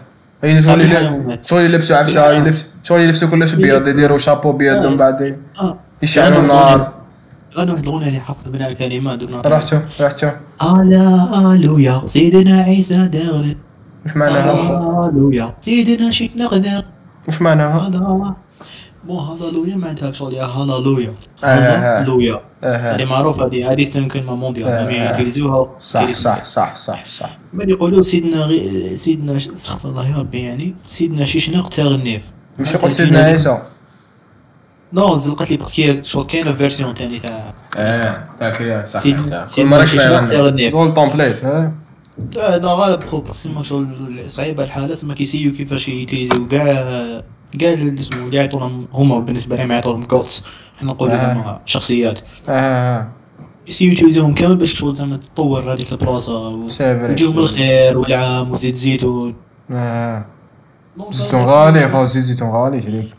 [0.44, 5.38] اي شغل شغل يلبسوا عفسة يلبس شغل يلبسوا كلش بيض يديروا شابو بيض ومن بعد
[5.60, 5.78] آه.
[6.04, 7.01] يشعلوا النار.
[7.58, 10.30] أنا واحد الاغنيه اللي حفظ منها الكلمات دوك رحتوا رحتوا
[10.62, 11.00] هلا
[11.34, 13.56] هللويا سيدنا عيسى داغل
[14.06, 16.84] وش معناها؟ هللويا سيدنا شي نقدر
[17.28, 18.36] وش معناها؟ هذا
[19.08, 22.02] مو هللويا معناتها شغل يا هللويا آه، آه.
[22.02, 23.06] هللويا آه هذه آه.
[23.06, 25.12] معروفة هذه هذه كلمة mondiale آه، آه.
[25.12, 27.38] يوتيليزوها صح صح صح صح صح.
[27.54, 28.98] ما يقولوا سيدنا غي...
[28.98, 32.22] سيدنا استغفر الله يا ربي يعني سيدنا شيشناق تاع النيف.
[32.60, 33.62] مش يقول سيدنا عيسى.
[34.94, 37.44] نو زلقت لي باسكو شغل كاينة فيرسيون ثاني تاع
[37.78, 40.34] آه تاك يا صح كل كيغني.
[40.36, 40.72] يغني.
[40.72, 41.72] شغل تومبليت ها
[42.38, 43.88] هذا غالب خو باسكو شغل
[44.30, 46.64] صعيبه الحالة تما كيسيو كيفاش يتيزيو كاع
[47.60, 50.44] كاع اللي اسمه اللي يعطوهم هما بالنسبة لهم يعطوهم كوتس
[50.80, 51.16] حنا نقولوا.
[51.18, 52.20] زعما شخصيات
[52.50, 53.08] آه
[53.68, 57.08] يسيو يتيزيوهم كامل باش شغل زعما تطور هذيك البلاصة و- سي فري.
[57.10, 59.34] ويجيهم الخير والعام وزيت زيتون
[59.72, 60.26] آه
[61.12, 63.10] زيتون غالي خو زيت زيتون غالي شريك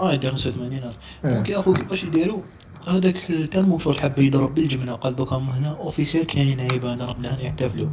[0.00, 1.34] آه يدير 85 إيه.
[1.34, 2.38] donc يا اخو كيفاش يديروا
[2.88, 3.16] هذاك
[3.52, 5.76] tellement شغل حب يضرب بالجمله قال دوكا هنا.
[5.80, 7.88] officiel كاين عيبة ضرب لهنا يحتفلوا.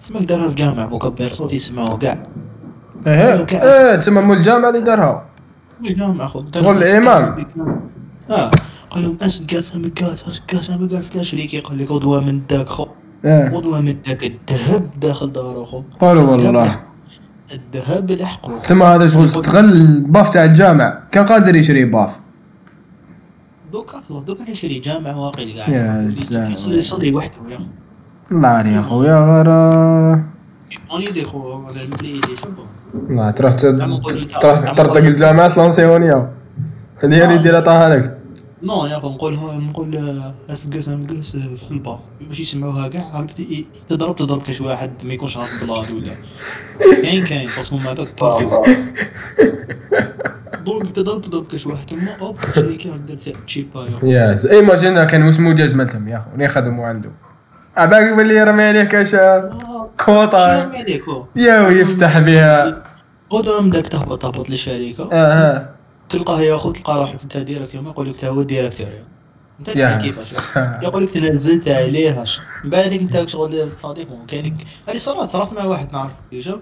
[0.00, 2.22] سماك دارها في جامع مكبر صوت يسمعوا كاع
[3.62, 5.24] آه تسمى مول الجامع اللي دارها
[5.84, 7.46] الجامع اخو شغل الإمام.
[8.30, 8.50] آه.
[8.90, 12.86] قال لهم أسقاس أمقاس أسقاس أمقاس كاس شريك يقول لك غدوه من داك خو
[13.26, 16.80] غدوه من داك الذهب داخل دار اخو قالوا والله.
[17.52, 20.98] الذهب الحقو تسمى هذا شغل استغل الباف تاع الجامع.
[21.12, 22.16] كان قادر يشري باف.
[23.72, 25.72] دوكا دوكا يشري جامع واقعي قاعد.
[25.72, 26.52] يا سلام.
[26.52, 27.64] يصلي وحده يا اخو
[28.32, 29.48] الله عليه يا خويا غير
[33.10, 36.28] لا تروح تروح نقولوا- الجامعات لونسيونيا
[37.02, 38.18] هذه هي اللي يديرها طه لك
[38.62, 43.26] نو يا اخو نقول اسقس امقس في البار باش يسمعوها كاع
[43.88, 46.12] تضرب تضرب كاش واحد ما يكونش عارف بلاد ولا
[47.02, 48.64] كاين كاين باسكو مع ذاك صح صح
[50.64, 55.74] ضرب تضرب تضرب كاش واحد تما اوب شريكه بدات تشيبا ياس ايماجينا كان اسمه جاز
[55.74, 57.10] مثلهم يا اخو يخدموا عنده
[57.76, 59.14] عباك باللي يرمي عليه كاش
[60.08, 62.82] هو يا ويفتح بها
[63.32, 65.08] غدوه من داك تهبط تهبط للشركه
[66.10, 68.86] تلقاه ياخذ تلقى روحك انت ديريكتور ما يقول لك هو ديريكتور
[69.60, 74.56] انت يا تدري كيفاش يقول لك تنزلت عليه هاش من بعد انت شغل صديق كاين
[74.88, 76.60] هذه صارت صارت مع واحد نعرف شوف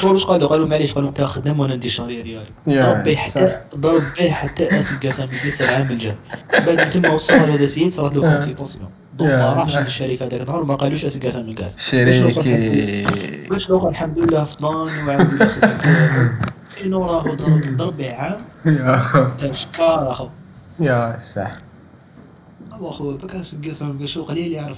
[0.00, 3.56] شغل واش قالوا قالوا معليش قالوا انت خدام وأنا ندير الشهريه ديالي يا ضرب حتى
[3.76, 6.14] ضرب به حتى اسف قسم يجلس العام الجاي
[6.54, 8.54] من بعد تما وصل هذا السيد صارت له
[9.18, 9.30] دونك.
[9.32, 13.06] ما راحش للشركه هذاك النهار ما قالوش اسف قسم الكاس شريكي.
[13.50, 15.48] باش لو الحمد لله فضان وعاود
[16.86, 18.36] ولا خدام سينو راهو ضرب عام
[19.40, 20.28] تاع شكار اخو
[20.80, 21.50] يا صح
[22.72, 24.76] هو اخو بكاس قسم شو قليل يعرف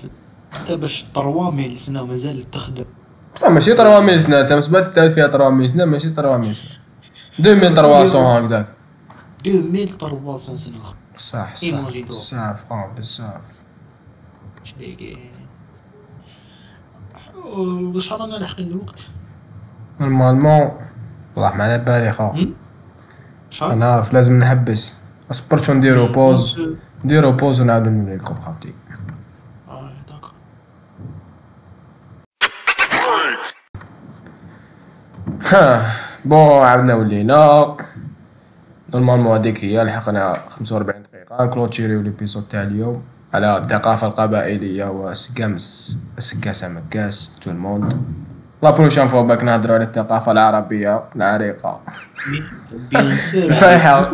[0.60, 2.84] انت باش 3000 سنه ومازال تخدم.
[3.34, 4.40] بصح ماشي 300 سنة.
[4.40, 6.64] انت مسبات تعرف فيها 300 سنة ماشي 300 سنة.
[7.38, 8.66] 2300 هكذاك.
[9.46, 12.10] 2300 سنة اخو صح صح إيموجي دور.
[12.10, 12.64] بزاف
[17.94, 18.94] واش رانا لاحقين الوقت.
[20.00, 20.70] normalement
[21.36, 22.48] والله ما على بالي؟
[23.50, 24.94] شحال أنا عارف لازم نحبس
[25.30, 26.60] اصبرتو نديرو pause.
[27.04, 28.72] نديرو pause ونعاودو نولي لكم خاوتي
[29.68, 29.90] آه،.
[35.50, 35.92] ها
[36.24, 37.76] bon عاودنا ولينا.
[38.94, 41.46] normalement هذيك هي لحقنا 45 دقيقة.
[41.46, 43.02] كلوتيريو l'épisode تاع اليوم.
[43.34, 48.02] على الثقافة القبائلية والسقامس السقاسة مكاس تو الموند
[48.62, 51.80] لا بروشان فوا باك نهضرو على الثقافة العربية العريقة
[53.34, 54.12] الفايحة.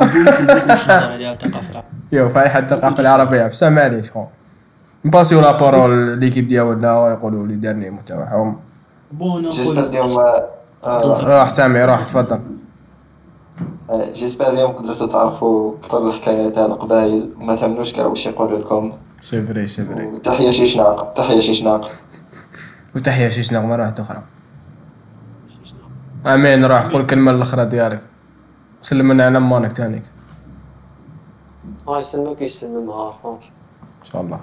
[1.34, 1.82] ثقافه
[2.12, 3.46] يو فايحة الثقافة العربية.
[3.46, 4.24] بصح معليش خو
[5.04, 8.56] نباسيو لا بارول ليكيب ديالنا يقولوا لي دارني تاعهم
[9.12, 10.18] بون جيسبر نقول اليوم
[10.84, 12.40] آه، روح سامي روح تفضل.
[14.14, 18.92] جيسبر اليوم قدرتوا تعرفوا أكثر الحكايات تاع القبائل وما تهملوش كاع واش يقولوا لكم.
[19.22, 21.90] c'est vrai c'est vrai وتحية شيشناق تحية شيشناق.
[22.96, 24.22] وتحية شيش نغمة واحدة أخرى.
[26.26, 28.00] آمين روح قول كلمة الأخرى ديالك.
[28.82, 30.02] سلم لنا على مانك تانيك
[31.88, 33.08] ها يسلمك يسلمها.
[33.10, 34.40] اخو إن شاء الله.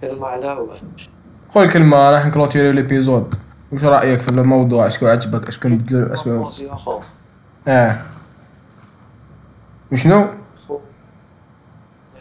[0.00, 0.66] كلمة على
[1.54, 3.34] قول كلمة راح ن clôturer l'épisode
[3.72, 7.00] وش رأيك في الموضوع؟ اشكون عجبك؟ اشكون بدلو اسمه يا اخو
[7.68, 7.98] آه.
[9.92, 10.26] وشنو؟
[10.64, 10.78] أخو.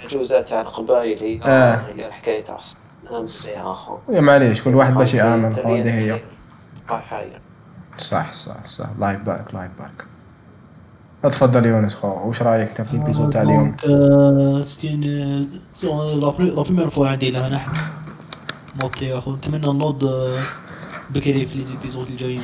[0.01, 1.75] العجوزات تاع القبائل هي آه.
[1.75, 2.59] هي الحكاية تاع
[3.11, 6.19] أهم يا اخو يا معليش كل واحد باش يامن هذه هي.
[6.87, 7.41] حاجة
[7.97, 8.89] صح صح صح.
[8.89, 10.05] الله يبارك الله يبارك
[11.23, 13.75] اتفضل يونس خو وش رأيك انت في ال épisode تاع اليوم؟
[14.65, 15.01] c'était
[15.83, 17.71] la première fois عندي لها نحن
[18.81, 20.39] نوض يا اخو نتمنى نوض آه،
[21.09, 22.41] بكري في les épisodes الجايين.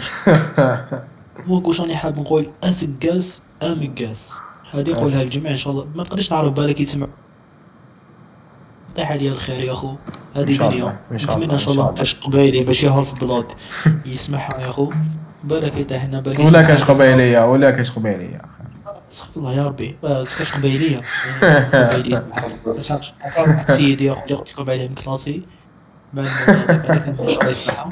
[1.47, 4.31] هو واش راني حاب نقول اسقاس امقاس
[4.73, 5.87] هذه نقولها للجميع إن شاء الله.
[5.95, 7.07] ما تقدرش تعرف بالك يسمع.
[8.95, 9.97] طيح عليا الخير يا إن
[10.35, 11.95] هذه الله، إن شاء الله، إن شاء الله.
[12.23, 13.45] قبايلي باش يهرب في البلاد
[14.05, 14.91] يسمعها يا أخو.
[15.43, 16.61] بالك يطيح لنا بالك ولا.
[16.61, 18.41] كاش قبيلية ولا كاش قبيلية
[19.11, 19.95] استغفر الله يا ربي.
[20.03, 20.53] آه، كاش
[22.91, 25.41] عرفت واحد السيد يا أخي قلت لكم عليه من كلاسي
[26.13, 27.89] بعد ما شاء الله يسمعها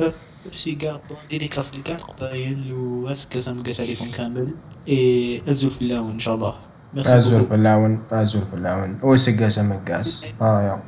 [0.00, 0.96] ميرسي كاع
[1.30, 4.48] ديديكاس لكاع القبايل واسكاس نقاس عليكم كامل.
[4.88, 6.54] إي ازو في اللون إن شاء الله.
[6.96, 7.48] ازول بوكو.
[7.48, 10.80] في اللون ازول في اللون وسقاس مكاس آه يا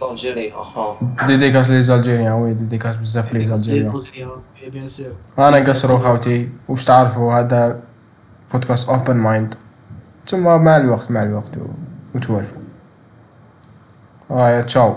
[0.00, 0.94] زالجيري اخو
[1.26, 4.02] ديديكاس لي زالجيريان وي ديديكاس بزاف لي زالجيريان
[4.72, 5.06] بيان سور
[5.38, 7.80] أنا نقصرو خاوتي واش تعرفوا هذا
[8.52, 9.54] بودكاست اوبن مايند
[10.26, 11.60] ثم مع الوقت مع الوقت و-
[12.14, 12.62] وتوالفوا
[14.30, 14.94] آه تشاو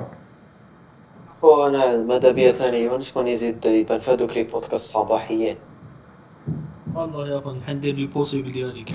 [1.37, 5.55] اخو أنا ماذا بيا ثاني شكون يزيد يبان في هذوك لي بودكاست صباحيين
[6.95, 8.85] والله يا أخي ندير لي بوسيبل ديالي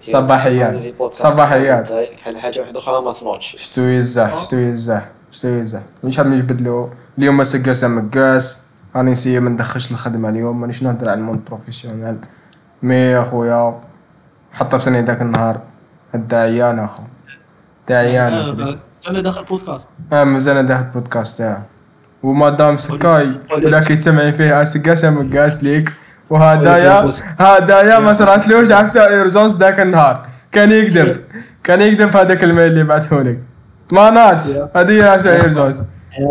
[0.00, 0.94] صباحيات.
[0.98, 1.92] بودكاست صباحيات.
[2.24, 6.90] حل حاجة واحدة أخرى ما تنوضش شتو يزح شتو يزح شتو يزح مش حاب نجبدلو
[7.18, 8.60] اليوم ما سقاس مقاس
[8.96, 10.60] راني نسيي ما ندخلش الخدمة اليوم.
[10.60, 12.16] مانيش نهضر على الموند بروفيسيونال
[12.82, 13.80] مي يا خويا
[14.52, 15.60] حطبتني ذاك النهار.
[16.14, 17.02] الداعيان أخو.
[17.88, 18.78] داعيان آه،
[19.10, 21.62] أنا داخل بودكاست آه مازال داخل البودكاست تاعه
[22.22, 25.92] ومادام سكاي ولا كيتسمعي فيه اسقاس مقاس ليك.
[26.34, 27.08] وهدايا
[27.38, 30.26] هدايا ما صراتلوش عفسه ايرجونس ذاك النهار.
[30.52, 31.16] كان يكذب
[31.64, 33.38] كان يكذب في هذاك الميل اللي بعثهولك
[33.92, 34.44] ما ناتش
[34.76, 35.82] هذه هي عفسه ايرجونس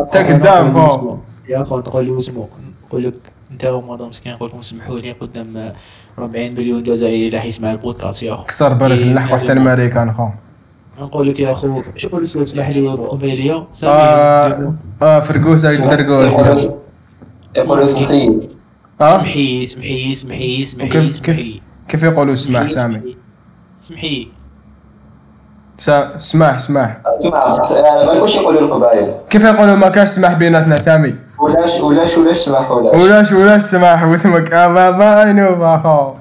[0.05, 1.17] أنت كذاب هو
[1.49, 2.47] يا اخو تقول له اسمو
[2.87, 3.13] نقول لك.
[3.51, 5.11] أنت ومدام مسكين نقول لكم سمحوا لي.
[5.11, 5.73] قدام
[6.19, 8.23] 40 مليون جزائري راح يسمع البودكاست.
[8.23, 10.27] يا اخو كسر بالك إيه، نلحقوا حتى الماريكان خو
[11.01, 12.87] نقول لك يا أخو شوف الاسود اسمح لي.
[12.89, 16.79] قبيليه آه سامي آه فرقوس درقوس يقولوا-
[17.57, 17.85] يقولوا
[18.99, 21.61] سمحي آه سمحي سمحي سمحي سمحي وكيف- كيف- سمحي.
[21.87, 23.15] كيف يقولوا سماح سامي؟ سمحي.
[23.87, 24.27] سمحي
[25.77, 31.15] سا- سماح سماح يعني ما نقولش يقولوا القبائل كيف يقولوا ما كانش سماح بيناتنا سامي
[31.39, 32.93] ولاش ولاش ولاش سمح ولاش.
[32.95, 36.13] ولاش ولاش سماح واسمك آه بابا اينو باخو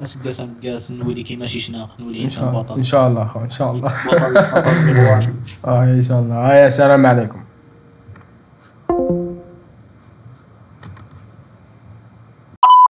[0.00, 3.40] ناس قاسم قاس نولي كيما شي شناق نولي إن إنسان بطل إن شاء الله خو
[3.40, 3.92] إن شاء الله.
[5.66, 6.36] آه إن شاء الله.
[6.36, 7.43] آه يا سلام عليكم.